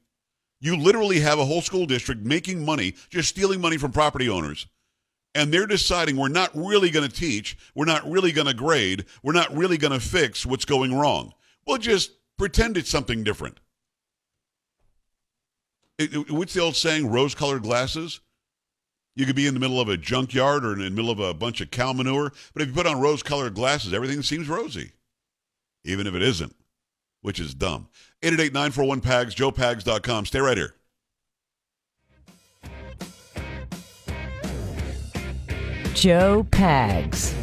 You 0.60 0.76
literally 0.76 1.20
have 1.20 1.38
a 1.38 1.44
whole 1.44 1.62
school 1.62 1.86
district 1.86 2.22
making 2.22 2.64
money, 2.64 2.94
just 3.10 3.28
stealing 3.28 3.60
money 3.60 3.76
from 3.76 3.92
property 3.92 4.28
owners 4.28 4.66
and 5.34 5.52
they're 5.52 5.66
deciding 5.66 6.16
we're 6.16 6.28
not 6.28 6.50
really 6.54 6.90
going 6.90 7.08
to 7.08 7.14
teach, 7.14 7.56
we're 7.74 7.84
not 7.84 8.08
really 8.08 8.32
going 8.32 8.46
to 8.46 8.54
grade, 8.54 9.04
we're 9.22 9.32
not 9.32 9.54
really 9.54 9.78
going 9.78 9.92
to 9.92 10.00
fix 10.00 10.44
what's 10.44 10.64
going 10.64 10.94
wrong. 10.94 11.32
We'll 11.66 11.78
just 11.78 12.12
pretend 12.36 12.76
it's 12.76 12.90
something 12.90 13.24
different. 13.24 13.60
It, 15.98 16.14
it, 16.14 16.30
what's 16.30 16.54
the 16.54 16.60
old 16.60 16.76
saying? 16.76 17.10
Rose 17.10 17.34
colored 17.34 17.62
glasses? 17.62 18.20
You 19.16 19.26
could 19.26 19.36
be 19.36 19.48
in 19.48 19.54
the 19.54 19.60
middle 19.60 19.80
of 19.80 19.88
a 19.88 19.96
junkyard 19.96 20.64
or 20.64 20.72
in 20.72 20.78
the 20.78 20.90
middle 20.90 21.10
of 21.10 21.18
a 21.18 21.34
bunch 21.34 21.60
of 21.60 21.72
cow 21.72 21.92
manure, 21.92 22.32
but 22.52 22.62
if 22.62 22.68
you 22.68 22.74
put 22.74 22.86
on 22.86 23.00
rose 23.00 23.22
colored 23.22 23.54
glasses, 23.54 23.92
everything 23.92 24.22
seems 24.22 24.48
rosy, 24.48 24.92
even 25.84 26.06
if 26.06 26.14
it 26.14 26.22
isn't, 26.22 26.54
which 27.20 27.40
is 27.40 27.52
dumb. 27.52 27.88
888 28.22 28.52
941 28.52 29.00
PAGS, 29.00 29.34
joepags.com. 29.34 30.26
Stay 30.26 30.38
right 30.38 30.56
here. 30.56 30.74
Joe 36.00 36.44
Pags. 36.52 37.37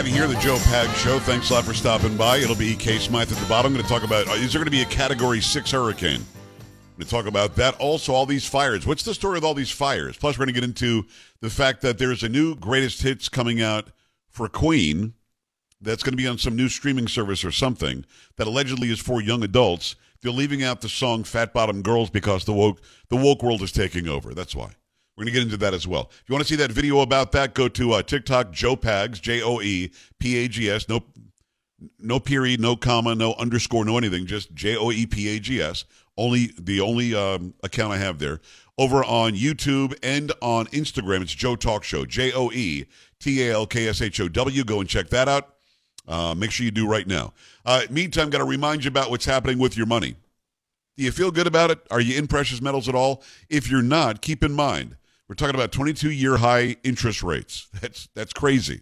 Have 0.00 0.08
you 0.08 0.14
here, 0.14 0.26
the 0.26 0.40
Joe 0.40 0.56
Pag 0.64 0.88
Show. 0.96 1.18
Thanks 1.18 1.50
a 1.50 1.52
lot 1.52 1.64
for 1.64 1.74
stopping 1.74 2.16
by. 2.16 2.38
It'll 2.38 2.56
be 2.56 2.74
Kay 2.74 2.96
Smythe 2.96 3.30
at 3.30 3.36
the 3.36 3.46
bottom. 3.46 3.70
I'm 3.70 3.74
going 3.74 3.84
to 3.84 3.92
talk 3.92 4.02
about 4.02 4.28
is 4.38 4.50
there 4.50 4.58
going 4.58 4.64
to 4.64 4.70
be 4.70 4.80
a 4.80 4.86
Category 4.86 5.42
6 5.42 5.70
hurricane? 5.70 6.22
I'm 6.22 6.96
going 6.96 7.04
to 7.04 7.10
talk 7.10 7.26
about 7.26 7.54
that. 7.56 7.78
Also, 7.78 8.14
all 8.14 8.24
these 8.24 8.46
fires. 8.46 8.86
What's 8.86 9.02
the 9.02 9.12
story 9.12 9.34
with 9.34 9.44
all 9.44 9.52
these 9.52 9.70
fires? 9.70 10.16
Plus, 10.16 10.38
we're 10.38 10.46
going 10.46 10.54
to 10.54 10.58
get 10.58 10.66
into 10.66 11.04
the 11.42 11.50
fact 11.50 11.82
that 11.82 11.98
there's 11.98 12.22
a 12.22 12.30
new 12.30 12.54
greatest 12.54 13.02
hits 13.02 13.28
coming 13.28 13.60
out 13.60 13.88
for 14.30 14.48
Queen 14.48 15.12
that's 15.82 16.02
going 16.02 16.14
to 16.14 16.16
be 16.16 16.26
on 16.26 16.38
some 16.38 16.56
new 16.56 16.70
streaming 16.70 17.06
service 17.06 17.44
or 17.44 17.52
something 17.52 18.06
that 18.36 18.46
allegedly 18.46 18.90
is 18.90 19.00
for 19.00 19.20
young 19.20 19.44
adults. 19.44 19.96
They're 20.22 20.32
leaving 20.32 20.62
out 20.62 20.80
the 20.80 20.88
song 20.88 21.24
"Fat 21.24 21.52
Bottom 21.52 21.82
Girls" 21.82 22.08
because 22.08 22.46
the 22.46 22.54
woke 22.54 22.80
the 23.10 23.16
woke 23.16 23.42
world 23.42 23.60
is 23.60 23.70
taking 23.70 24.08
over. 24.08 24.32
That's 24.32 24.56
why. 24.56 24.70
We're 25.16 25.24
going 25.24 25.34
to 25.34 25.40
get 25.40 25.42
into 25.44 25.56
that 25.58 25.74
as 25.74 25.86
well. 25.86 26.10
If 26.10 26.24
you 26.28 26.32
want 26.32 26.46
to 26.46 26.48
see 26.48 26.56
that 26.56 26.72
video 26.72 27.00
about 27.00 27.32
that, 27.32 27.52
go 27.52 27.68
to 27.68 27.92
uh, 27.92 28.02
TikTok, 28.02 28.52
Joe 28.52 28.76
Pags, 28.76 29.20
J 29.20 29.42
O 29.42 29.60
E 29.60 29.90
P 30.18 30.38
A 30.38 30.48
G 30.48 30.70
S. 30.70 30.88
No, 30.88 31.04
no 31.98 32.18
period, 32.18 32.60
no 32.60 32.74
comma, 32.74 33.14
no 33.14 33.34
underscore, 33.34 33.84
no 33.84 33.98
anything. 33.98 34.24
Just 34.24 34.54
J 34.54 34.76
O 34.76 34.90
E 34.90 35.04
P 35.06 35.28
A 35.36 35.38
G 35.38 35.60
S. 35.60 35.84
Only 36.16 36.52
the 36.58 36.80
only 36.80 37.14
um, 37.14 37.54
account 37.62 37.92
I 37.92 37.98
have 37.98 38.18
there. 38.18 38.40
Over 38.78 39.04
on 39.04 39.32
YouTube 39.32 39.94
and 40.02 40.32
on 40.40 40.66
Instagram, 40.68 41.20
it's 41.20 41.34
Joe 41.34 41.54
Talk 41.54 41.84
Show. 41.84 42.06
J 42.06 42.32
O 42.32 42.50
E 42.50 42.86
T 43.18 43.46
A 43.46 43.52
L 43.52 43.66
K 43.66 43.88
S 43.88 44.00
H 44.00 44.20
O 44.20 44.28
W. 44.28 44.64
Go 44.64 44.80
and 44.80 44.88
check 44.88 45.10
that 45.10 45.28
out. 45.28 45.54
Uh, 46.08 46.34
make 46.34 46.50
sure 46.50 46.64
you 46.64 46.70
do 46.70 46.88
right 46.88 47.06
now. 47.06 47.34
Uh, 47.66 47.82
meantime, 47.90 48.30
got 48.30 48.38
to 48.38 48.44
remind 48.44 48.84
you 48.84 48.88
about 48.88 49.10
what's 49.10 49.26
happening 49.26 49.58
with 49.58 49.76
your 49.76 49.86
money. 49.86 50.16
Do 50.96 51.04
you 51.04 51.12
feel 51.12 51.30
good 51.30 51.46
about 51.46 51.70
it? 51.70 51.78
Are 51.90 52.00
you 52.00 52.18
in 52.18 52.26
precious 52.26 52.60
metals 52.62 52.88
at 52.88 52.94
all? 52.94 53.22
If 53.48 53.70
you're 53.70 53.82
not, 53.82 54.22
keep 54.22 54.42
in 54.42 54.52
mind 54.52 54.96
we're 55.30 55.34
talking 55.34 55.54
about 55.54 55.70
22 55.70 56.10
year 56.10 56.38
high 56.38 56.74
interest 56.82 57.22
rates. 57.22 57.68
That's 57.80 58.08
that's 58.16 58.32
crazy. 58.32 58.80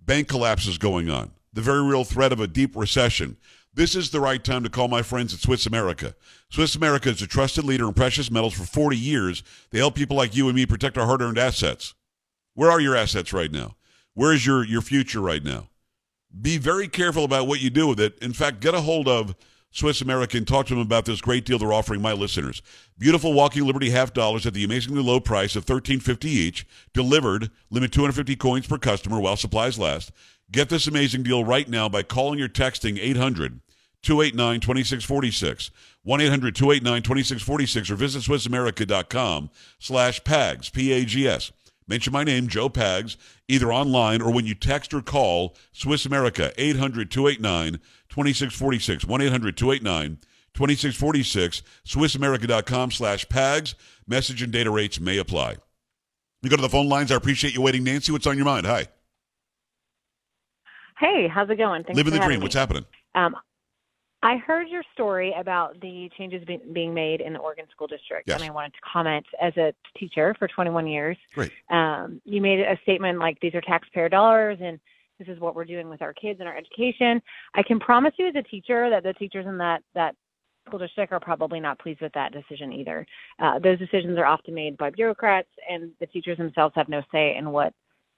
Bank 0.00 0.28
collapses 0.28 0.78
going 0.78 1.10
on. 1.10 1.30
The 1.52 1.60
very 1.60 1.82
real 1.82 2.04
threat 2.04 2.32
of 2.32 2.40
a 2.40 2.46
deep 2.46 2.74
recession. 2.74 3.36
This 3.74 3.94
is 3.94 4.10
the 4.10 4.18
right 4.18 4.42
time 4.42 4.62
to 4.62 4.70
call 4.70 4.88
my 4.88 5.02
friends 5.02 5.34
at 5.34 5.40
Swiss 5.40 5.66
America. 5.66 6.14
Swiss 6.48 6.74
America 6.74 7.10
is 7.10 7.20
a 7.20 7.26
trusted 7.26 7.64
leader 7.64 7.86
in 7.86 7.92
precious 7.92 8.30
metals 8.30 8.54
for 8.54 8.64
40 8.64 8.96
years. 8.96 9.42
They 9.70 9.78
help 9.78 9.94
people 9.94 10.16
like 10.16 10.34
you 10.34 10.48
and 10.48 10.56
me 10.56 10.64
protect 10.64 10.96
our 10.96 11.04
hard-earned 11.04 11.38
assets. 11.38 11.94
Where 12.54 12.70
are 12.70 12.80
your 12.80 12.96
assets 12.96 13.34
right 13.34 13.52
now? 13.52 13.76
Where 14.14 14.32
is 14.32 14.46
your 14.46 14.64
your 14.64 14.80
future 14.80 15.20
right 15.20 15.44
now? 15.44 15.68
Be 16.40 16.56
very 16.56 16.88
careful 16.88 17.24
about 17.24 17.46
what 17.46 17.60
you 17.60 17.68
do 17.68 17.86
with 17.86 18.00
it. 18.00 18.18
In 18.22 18.32
fact, 18.32 18.60
get 18.60 18.74
a 18.74 18.80
hold 18.80 19.06
of 19.06 19.34
Swiss 19.70 20.00
American. 20.00 20.44
Talk 20.44 20.66
to 20.66 20.74
them 20.74 20.82
about 20.82 21.04
this 21.04 21.20
great 21.20 21.44
deal 21.44 21.58
they're 21.58 21.72
offering 21.72 22.02
my 22.02 22.12
listeners. 22.12 22.62
Beautiful 22.98 23.32
Walking 23.32 23.64
Liberty 23.64 23.90
half 23.90 24.12
dollars 24.12 24.46
at 24.46 24.54
the 24.54 24.64
amazingly 24.64 25.02
low 25.02 25.20
price 25.20 25.56
of 25.56 25.64
thirteen 25.64 26.00
fifty 26.00 26.30
each. 26.30 26.66
Delivered. 26.92 27.50
Limit 27.70 27.92
two 27.92 28.00
hundred 28.00 28.14
fifty 28.14 28.36
coins 28.36 28.66
per 28.66 28.78
customer 28.78 29.20
while 29.20 29.36
supplies 29.36 29.78
last. 29.78 30.12
Get 30.50 30.68
this 30.68 30.86
amazing 30.86 31.22
deal 31.22 31.44
right 31.44 31.68
now 31.68 31.88
by 31.88 32.02
calling 32.02 32.40
or 32.40 32.48
texting 32.48 32.98
800 33.00 33.60
289 34.02 34.60
2646. 34.60 35.70
1 36.02 36.20
800 36.20 36.54
289 36.56 37.02
2646 37.02 37.90
or 37.90 37.94
visit 37.94 38.22
SwissAmerica.com 38.22 39.50
slash 39.78 40.24
PAGS, 40.24 40.70
P 40.70 40.92
A 40.92 41.04
G 41.04 41.28
S. 41.28 41.52
Mention 41.88 42.12
my 42.12 42.22
name, 42.22 42.46
Joe 42.46 42.68
Pags, 42.68 43.16
either 43.48 43.72
online 43.72 44.22
or 44.22 44.32
when 44.32 44.46
you 44.46 44.54
text 44.54 44.94
or 44.94 45.02
call 45.02 45.56
Swiss 45.72 46.06
America, 46.06 46.52
800 46.56 47.10
289 47.10 47.80
2646. 48.08 49.04
1 49.04 49.20
800 49.20 49.56
289 49.56 50.18
2646. 50.54 51.62
SwissAmerica.com 51.84 52.90
slash 52.90 53.28
PAGS. 53.28 53.74
Message 54.06 54.42
and 54.42 54.52
data 54.52 54.70
rates 54.70 55.00
may 55.00 55.18
apply. 55.18 55.56
You 56.42 56.50
go 56.50 56.56
to 56.56 56.62
the 56.62 56.68
phone 56.68 56.88
lines. 56.88 57.12
I 57.12 57.16
appreciate 57.16 57.54
you 57.54 57.60
waiting. 57.62 57.84
Nancy, 57.84 58.12
what's 58.12 58.26
on 58.26 58.36
your 58.36 58.46
mind? 58.46 58.66
Hi. 58.66 58.86
Hey, 60.98 61.28
how's 61.28 61.48
it 61.50 61.56
going? 61.56 61.82
Thanks 61.84 61.96
Living 61.96 62.12
the 62.12 62.18
dream. 62.20 62.40
me. 62.40 62.44
What's 62.44 62.54
happening? 62.54 62.84
Um, 63.14 63.34
I 64.22 64.36
heard 64.36 64.68
your 64.68 64.82
story 64.92 65.34
about 65.36 65.80
the 65.80 66.10
changes 66.16 66.44
be- 66.44 66.60
being 66.72 66.92
made 66.92 67.20
in 67.20 67.32
the 67.32 67.38
Oregon 67.38 67.64
School 67.70 67.86
District, 67.86 68.28
Yes. 68.28 68.40
and 68.40 68.50
I 68.50 68.52
wanted 68.52 68.74
to 68.74 68.80
comment 68.80 69.26
as 69.40 69.56
a 69.56 69.72
teacher 69.96 70.34
for 70.38 70.46
21 70.46 70.86
years. 70.86 71.16
Great. 71.34 71.52
Um, 71.70 72.20
you 72.24 72.40
made 72.42 72.60
a 72.60 72.78
statement 72.82 73.18
like 73.18 73.40
these 73.40 73.54
are 73.54 73.62
taxpayer 73.62 74.08
dollars 74.10 74.58
and 74.60 74.78
this 75.18 75.28
is 75.28 75.38
what 75.40 75.54
we're 75.54 75.64
doing 75.64 75.88
with 75.88 76.02
our 76.02 76.12
kids 76.12 76.40
and 76.40 76.48
our 76.48 76.56
education. 76.56 77.20
I 77.54 77.62
can 77.62 77.78
promise 77.80 78.14
you 78.18 78.26
as 78.28 78.34
a 78.36 78.42
teacher 78.42 78.90
that 78.90 79.02
the 79.02 79.12
teachers 79.14 79.46
in 79.46 79.58
that 79.58 79.82
that 79.94 80.14
school 80.66 80.78
district 80.78 81.12
are 81.12 81.20
probably 81.20 81.60
not 81.60 81.78
pleased 81.78 82.00
with 82.00 82.12
that 82.12 82.32
decision 82.32 82.72
either. 82.72 83.06
Uh, 83.38 83.58
those 83.58 83.78
decisions 83.78 84.18
are 84.18 84.26
often 84.26 84.54
made 84.54 84.76
by 84.76 84.90
bureaucrats, 84.90 85.48
and 85.68 85.90
the 86.00 86.06
teachers 86.06 86.38
themselves 86.38 86.74
have 86.74 86.88
no 86.88 87.02
say 87.12 87.34
in 87.36 87.50
what 87.50 87.72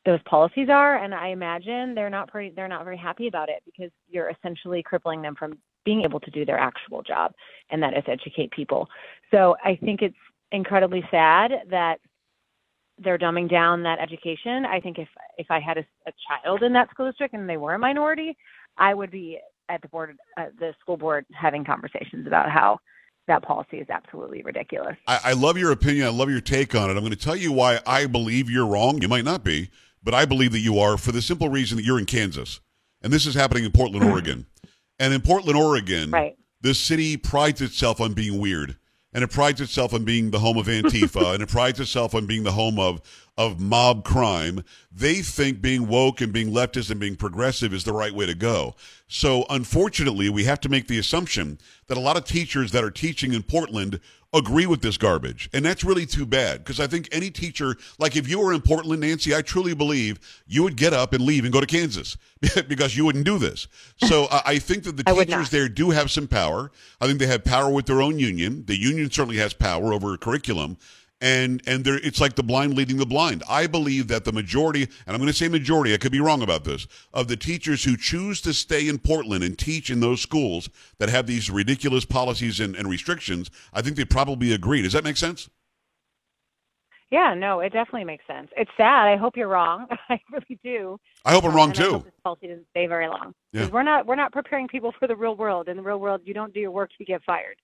those 0.04 0.20
policies 0.24 0.68
are. 0.68 0.96
And 0.96 1.14
I 1.14 1.28
imagine 1.28 1.94
they're 1.94 2.10
not 2.10 2.28
pretty, 2.28 2.50
they're 2.54 2.68
not 2.68 2.84
very 2.84 2.96
happy 2.96 3.28
about 3.28 3.48
it 3.48 3.62
because 3.64 3.90
you're 4.08 4.28
essentially 4.30 4.82
crippling 4.82 5.22
them 5.22 5.34
from 5.36 5.58
being 5.84 6.02
able 6.02 6.20
to 6.20 6.30
do 6.30 6.44
their 6.44 6.58
actual 6.58 7.02
job, 7.02 7.32
and 7.70 7.82
that 7.82 7.96
is 7.96 8.04
educate 8.06 8.50
people. 8.50 8.88
So 9.30 9.56
I 9.64 9.76
think 9.76 10.02
it's 10.02 10.16
incredibly 10.50 11.02
sad 11.10 11.52
that 11.70 11.98
they're 12.98 13.18
dumbing 13.18 13.50
down 13.50 13.82
that 13.82 13.98
education. 13.98 14.64
I 14.64 14.80
think 14.80 14.98
if 14.98 15.08
if 15.38 15.50
I 15.50 15.60
had 15.60 15.78
a, 15.78 15.84
a 16.06 16.12
child 16.28 16.62
in 16.62 16.72
that 16.74 16.90
school 16.90 17.08
district 17.08 17.34
and 17.34 17.48
they 17.48 17.56
were 17.56 17.74
a 17.74 17.78
minority, 17.78 18.36
I 18.76 18.94
would 18.94 19.10
be 19.10 19.38
at 19.68 19.82
the 19.82 19.88
board, 19.88 20.16
uh, 20.36 20.46
the 20.58 20.74
school 20.80 20.96
board, 20.96 21.24
having 21.32 21.64
conversations 21.64 22.26
about 22.26 22.50
how 22.50 22.78
that 23.28 23.42
policy 23.42 23.78
is 23.78 23.88
absolutely 23.88 24.42
ridiculous. 24.42 24.96
I, 25.06 25.20
I 25.24 25.32
love 25.32 25.56
your 25.56 25.72
opinion. 25.72 26.06
I 26.06 26.10
love 26.10 26.30
your 26.30 26.40
take 26.40 26.74
on 26.74 26.90
it. 26.90 26.94
I'm 26.94 27.00
going 27.00 27.10
to 27.10 27.16
tell 27.16 27.36
you 27.36 27.52
why 27.52 27.80
I 27.86 28.06
believe 28.06 28.50
you're 28.50 28.66
wrong. 28.66 29.00
You 29.00 29.08
might 29.08 29.24
not 29.24 29.44
be, 29.44 29.70
but 30.02 30.14
I 30.14 30.24
believe 30.24 30.52
that 30.52 30.58
you 30.58 30.78
are 30.78 30.96
for 30.96 31.12
the 31.12 31.22
simple 31.22 31.48
reason 31.48 31.76
that 31.76 31.84
you're 31.84 31.98
in 31.98 32.06
Kansas. 32.06 32.60
And 33.00 33.12
this 33.12 33.26
is 33.26 33.34
happening 33.34 33.64
in 33.64 33.72
Portland, 33.72 34.04
Oregon. 34.10 34.46
And 35.02 35.12
in 35.12 35.20
Portland, 35.20 35.58
Oregon, 35.58 36.12
Right. 36.12 36.36
this 36.60 36.78
city 36.78 37.16
prides 37.16 37.60
itself 37.60 38.00
on 38.00 38.12
being 38.12 38.38
weird. 38.38 38.76
And 39.12 39.22
it 39.24 39.28
prides 39.30 39.60
itself 39.60 39.92
on 39.92 40.04
being 40.04 40.30
the 40.30 40.38
home 40.38 40.56
of 40.56 40.66
Antifa, 40.68 41.34
and 41.34 41.42
it 41.42 41.48
prides 41.48 41.80
itself 41.80 42.14
on 42.14 42.24
being 42.24 42.44
the 42.44 42.52
home 42.52 42.78
of 42.78 43.02
of 43.36 43.58
mob 43.58 44.04
crime. 44.04 44.62
They 44.92 45.22
think 45.22 45.60
being 45.60 45.88
woke 45.88 46.20
and 46.20 46.32
being 46.32 46.50
leftist 46.50 46.90
and 46.90 47.00
being 47.00 47.16
progressive 47.16 47.74
is 47.74 47.82
the 47.84 47.92
right 47.92 48.14
way 48.14 48.26
to 48.26 48.34
go. 48.34 48.76
So, 49.08 49.44
unfortunately, 49.50 50.28
we 50.28 50.44
have 50.44 50.60
to 50.60 50.68
make 50.68 50.86
the 50.86 50.98
assumption 50.98 51.58
that 51.88 51.96
a 51.96 52.00
lot 52.00 52.16
of 52.16 52.24
teachers 52.24 52.70
that 52.72 52.84
are 52.84 52.90
teaching 52.90 53.32
in 53.32 53.42
Portland 53.42 54.00
agree 54.34 54.66
with 54.66 54.80
this 54.80 54.96
garbage. 54.96 55.50
And 55.52 55.64
that's 55.64 55.84
really 55.84 56.06
too 56.06 56.24
bad 56.24 56.58
because 56.58 56.80
I 56.80 56.86
think 56.86 57.08
any 57.12 57.30
teacher, 57.30 57.76
like 57.98 58.16
if 58.16 58.28
you 58.28 58.40
were 58.40 58.52
in 58.52 58.62
Portland, 58.62 59.00
Nancy, 59.00 59.34
I 59.34 59.42
truly 59.42 59.74
believe 59.74 60.18
you 60.46 60.62
would 60.62 60.76
get 60.76 60.92
up 60.92 61.12
and 61.12 61.24
leave 61.24 61.44
and 61.44 61.52
go 61.52 61.60
to 61.60 61.66
Kansas 61.66 62.16
because 62.68 62.96
you 62.96 63.04
wouldn't 63.04 63.24
do 63.24 63.38
this. 63.38 63.68
So 64.04 64.26
I 64.30 64.42
I 64.52 64.58
think 64.58 64.84
that 64.84 64.96
the 64.98 65.04
teachers 65.24 65.50
there 65.50 65.68
do 65.68 65.90
have 65.90 66.10
some 66.10 66.28
power. 66.28 66.70
I 67.00 67.06
think 67.06 67.18
they 67.18 67.26
have 67.26 67.42
power 67.42 67.70
with 67.70 67.86
their 67.86 68.02
own 68.02 68.18
union. 68.18 68.64
The 68.66 68.76
union 68.76 69.10
certainly 69.10 69.38
has 69.38 69.54
power 69.54 69.92
over 69.92 70.16
curriculum. 70.18 70.76
And 71.22 71.62
and 71.68 71.84
there, 71.84 71.98
it's 71.98 72.20
like 72.20 72.34
the 72.34 72.42
blind 72.42 72.74
leading 72.74 72.96
the 72.96 73.06
blind. 73.06 73.44
I 73.48 73.68
believe 73.68 74.08
that 74.08 74.24
the 74.24 74.32
majority, 74.32 74.82
and 74.82 75.14
I'm 75.14 75.18
going 75.18 75.28
to 75.28 75.32
say 75.32 75.48
majority, 75.48 75.94
I 75.94 75.96
could 75.96 76.10
be 76.10 76.20
wrong 76.20 76.42
about 76.42 76.64
this, 76.64 76.88
of 77.14 77.28
the 77.28 77.36
teachers 77.36 77.84
who 77.84 77.96
choose 77.96 78.40
to 78.40 78.52
stay 78.52 78.88
in 78.88 78.98
Portland 78.98 79.44
and 79.44 79.56
teach 79.56 79.88
in 79.88 80.00
those 80.00 80.20
schools 80.20 80.68
that 80.98 81.08
have 81.08 81.28
these 81.28 81.48
ridiculous 81.48 82.04
policies 82.04 82.58
and, 82.58 82.74
and 82.74 82.90
restrictions, 82.90 83.50
I 83.72 83.82
think 83.82 83.96
they 83.96 84.04
probably 84.04 84.52
agree. 84.52 84.82
Does 84.82 84.94
that 84.94 85.04
make 85.04 85.16
sense? 85.16 85.48
Yeah, 87.12 87.34
no, 87.34 87.60
it 87.60 87.72
definitely 87.72 88.04
makes 88.04 88.26
sense. 88.26 88.48
It's 88.56 88.70
sad. 88.76 89.06
I 89.06 89.16
hope 89.16 89.36
you're 89.36 89.46
wrong. 89.46 89.86
I 90.08 90.18
really 90.32 90.58
do. 90.64 90.98
I 91.24 91.32
hope 91.32 91.44
I'm 91.44 91.54
wrong 91.54 91.72
too. 91.72 92.02
this 92.04 92.14
policy 92.24 92.48
doesn't 92.48 92.66
stay 92.70 92.86
very 92.86 93.06
long. 93.06 93.32
Yeah. 93.52 93.68
We're 93.68 93.82
not 93.84 94.06
we're 94.06 94.16
not 94.16 94.32
preparing 94.32 94.66
people 94.66 94.92
for 94.98 95.06
the 95.06 95.14
real 95.14 95.36
world. 95.36 95.68
In 95.68 95.76
the 95.76 95.82
real 95.82 96.00
world, 96.00 96.22
you 96.24 96.34
don't 96.34 96.52
do 96.52 96.58
your 96.58 96.72
work, 96.72 96.90
you 96.98 97.06
get 97.06 97.22
fired. 97.22 97.56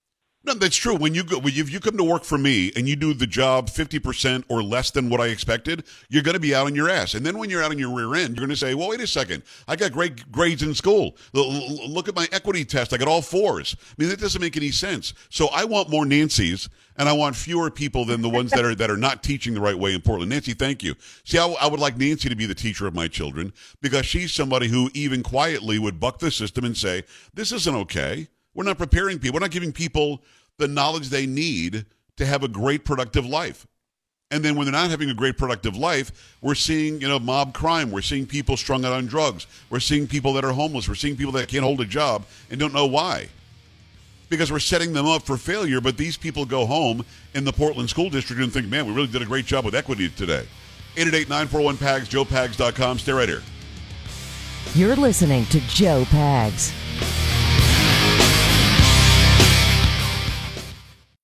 No, 0.44 0.54
that's 0.54 0.76
true. 0.76 0.94
When 0.94 1.14
you 1.14 1.24
go, 1.24 1.40
you, 1.44 1.62
if 1.62 1.70
you 1.70 1.80
come 1.80 1.96
to 1.96 2.04
work 2.04 2.22
for 2.22 2.38
me 2.38 2.72
and 2.76 2.88
you 2.88 2.94
do 2.94 3.12
the 3.12 3.26
job 3.26 3.68
fifty 3.68 3.98
percent 3.98 4.44
or 4.48 4.62
less 4.62 4.90
than 4.92 5.10
what 5.10 5.20
I 5.20 5.26
expected, 5.26 5.84
you're 6.08 6.22
going 6.22 6.36
to 6.36 6.40
be 6.40 6.54
out 6.54 6.66
on 6.66 6.76
your 6.76 6.88
ass. 6.88 7.14
And 7.14 7.26
then 7.26 7.38
when 7.38 7.50
you're 7.50 7.62
out 7.62 7.72
on 7.72 7.78
your 7.78 7.94
rear 7.94 8.14
end, 8.14 8.36
you're 8.36 8.46
going 8.46 8.48
to 8.50 8.56
say, 8.56 8.74
"Well, 8.74 8.88
wait 8.88 9.00
a 9.00 9.06
second, 9.06 9.42
I 9.66 9.74
got 9.74 9.92
great 9.92 10.30
grades 10.30 10.62
in 10.62 10.74
school. 10.74 11.16
Look 11.34 12.08
at 12.08 12.14
my 12.14 12.28
equity 12.30 12.64
test; 12.64 12.94
I 12.94 12.98
got 12.98 13.08
all 13.08 13.20
fours. 13.20 13.76
I 13.80 13.94
mean, 13.98 14.08
that 14.10 14.20
doesn't 14.20 14.40
make 14.40 14.56
any 14.56 14.70
sense. 14.70 15.12
So 15.28 15.48
I 15.48 15.64
want 15.64 15.90
more 15.90 16.04
Nancys, 16.04 16.68
and 16.96 17.08
I 17.08 17.12
want 17.12 17.34
fewer 17.34 17.68
people 17.68 18.04
than 18.04 18.22
the 18.22 18.30
ones 18.30 18.52
that 18.52 18.64
are 18.64 18.76
that 18.76 18.90
are 18.90 18.96
not 18.96 19.24
teaching 19.24 19.54
the 19.54 19.60
right 19.60 19.78
way 19.78 19.92
in 19.92 20.00
Portland. 20.00 20.30
Nancy, 20.30 20.54
thank 20.54 20.84
you. 20.84 20.94
See, 21.24 21.36
I 21.38 21.66
would 21.66 21.80
like 21.80 21.98
Nancy 21.98 22.28
to 22.28 22.36
be 22.36 22.46
the 22.46 22.54
teacher 22.54 22.86
of 22.86 22.94
my 22.94 23.08
children 23.08 23.52
because 23.82 24.06
she's 24.06 24.32
somebody 24.32 24.68
who 24.68 24.88
even 24.94 25.24
quietly 25.24 25.80
would 25.80 25.98
buck 25.98 26.20
the 26.20 26.30
system 26.30 26.64
and 26.64 26.76
say, 26.76 27.02
"This 27.34 27.50
isn't 27.50 27.74
okay." 27.74 28.28
We're 28.58 28.64
not 28.64 28.76
preparing 28.76 29.20
people. 29.20 29.34
We're 29.34 29.44
not 29.44 29.52
giving 29.52 29.70
people 29.70 30.20
the 30.56 30.66
knowledge 30.66 31.10
they 31.10 31.26
need 31.26 31.86
to 32.16 32.26
have 32.26 32.42
a 32.42 32.48
great 32.48 32.84
productive 32.84 33.24
life. 33.24 33.68
And 34.32 34.44
then 34.44 34.56
when 34.56 34.64
they're 34.66 34.72
not 34.72 34.90
having 34.90 35.10
a 35.10 35.14
great 35.14 35.38
productive 35.38 35.76
life, 35.76 36.36
we're 36.40 36.56
seeing, 36.56 37.00
you 37.00 37.06
know, 37.06 37.20
mob 37.20 37.54
crime. 37.54 37.92
We're 37.92 38.02
seeing 38.02 38.26
people 38.26 38.56
strung 38.56 38.84
out 38.84 38.92
on 38.92 39.06
drugs. 39.06 39.46
We're 39.70 39.78
seeing 39.78 40.08
people 40.08 40.32
that 40.32 40.44
are 40.44 40.50
homeless. 40.50 40.88
We're 40.88 40.96
seeing 40.96 41.16
people 41.16 41.30
that 41.34 41.46
can't 41.46 41.62
hold 41.62 41.80
a 41.80 41.84
job 41.84 42.24
and 42.50 42.58
don't 42.58 42.74
know 42.74 42.86
why. 42.86 43.28
Because 44.28 44.50
we're 44.50 44.58
setting 44.58 44.92
them 44.92 45.06
up 45.06 45.22
for 45.22 45.36
failure, 45.36 45.80
but 45.80 45.96
these 45.96 46.16
people 46.16 46.44
go 46.44 46.66
home 46.66 47.04
in 47.34 47.44
the 47.44 47.52
Portland 47.52 47.88
School 47.88 48.10
District 48.10 48.42
and 48.42 48.52
think, 48.52 48.66
man, 48.66 48.86
we 48.86 48.92
really 48.92 49.06
did 49.06 49.22
a 49.22 49.24
great 49.24 49.46
job 49.46 49.64
with 49.64 49.76
equity 49.76 50.08
today. 50.08 50.48
888-941-PAGS, 50.96 52.08
joepags.com. 52.08 52.98
Stay 52.98 53.12
right 53.12 53.28
here. 53.28 53.42
You're 54.74 54.96
listening 54.96 55.46
to 55.46 55.60
Joe 55.68 56.02
Pags. 56.06 56.74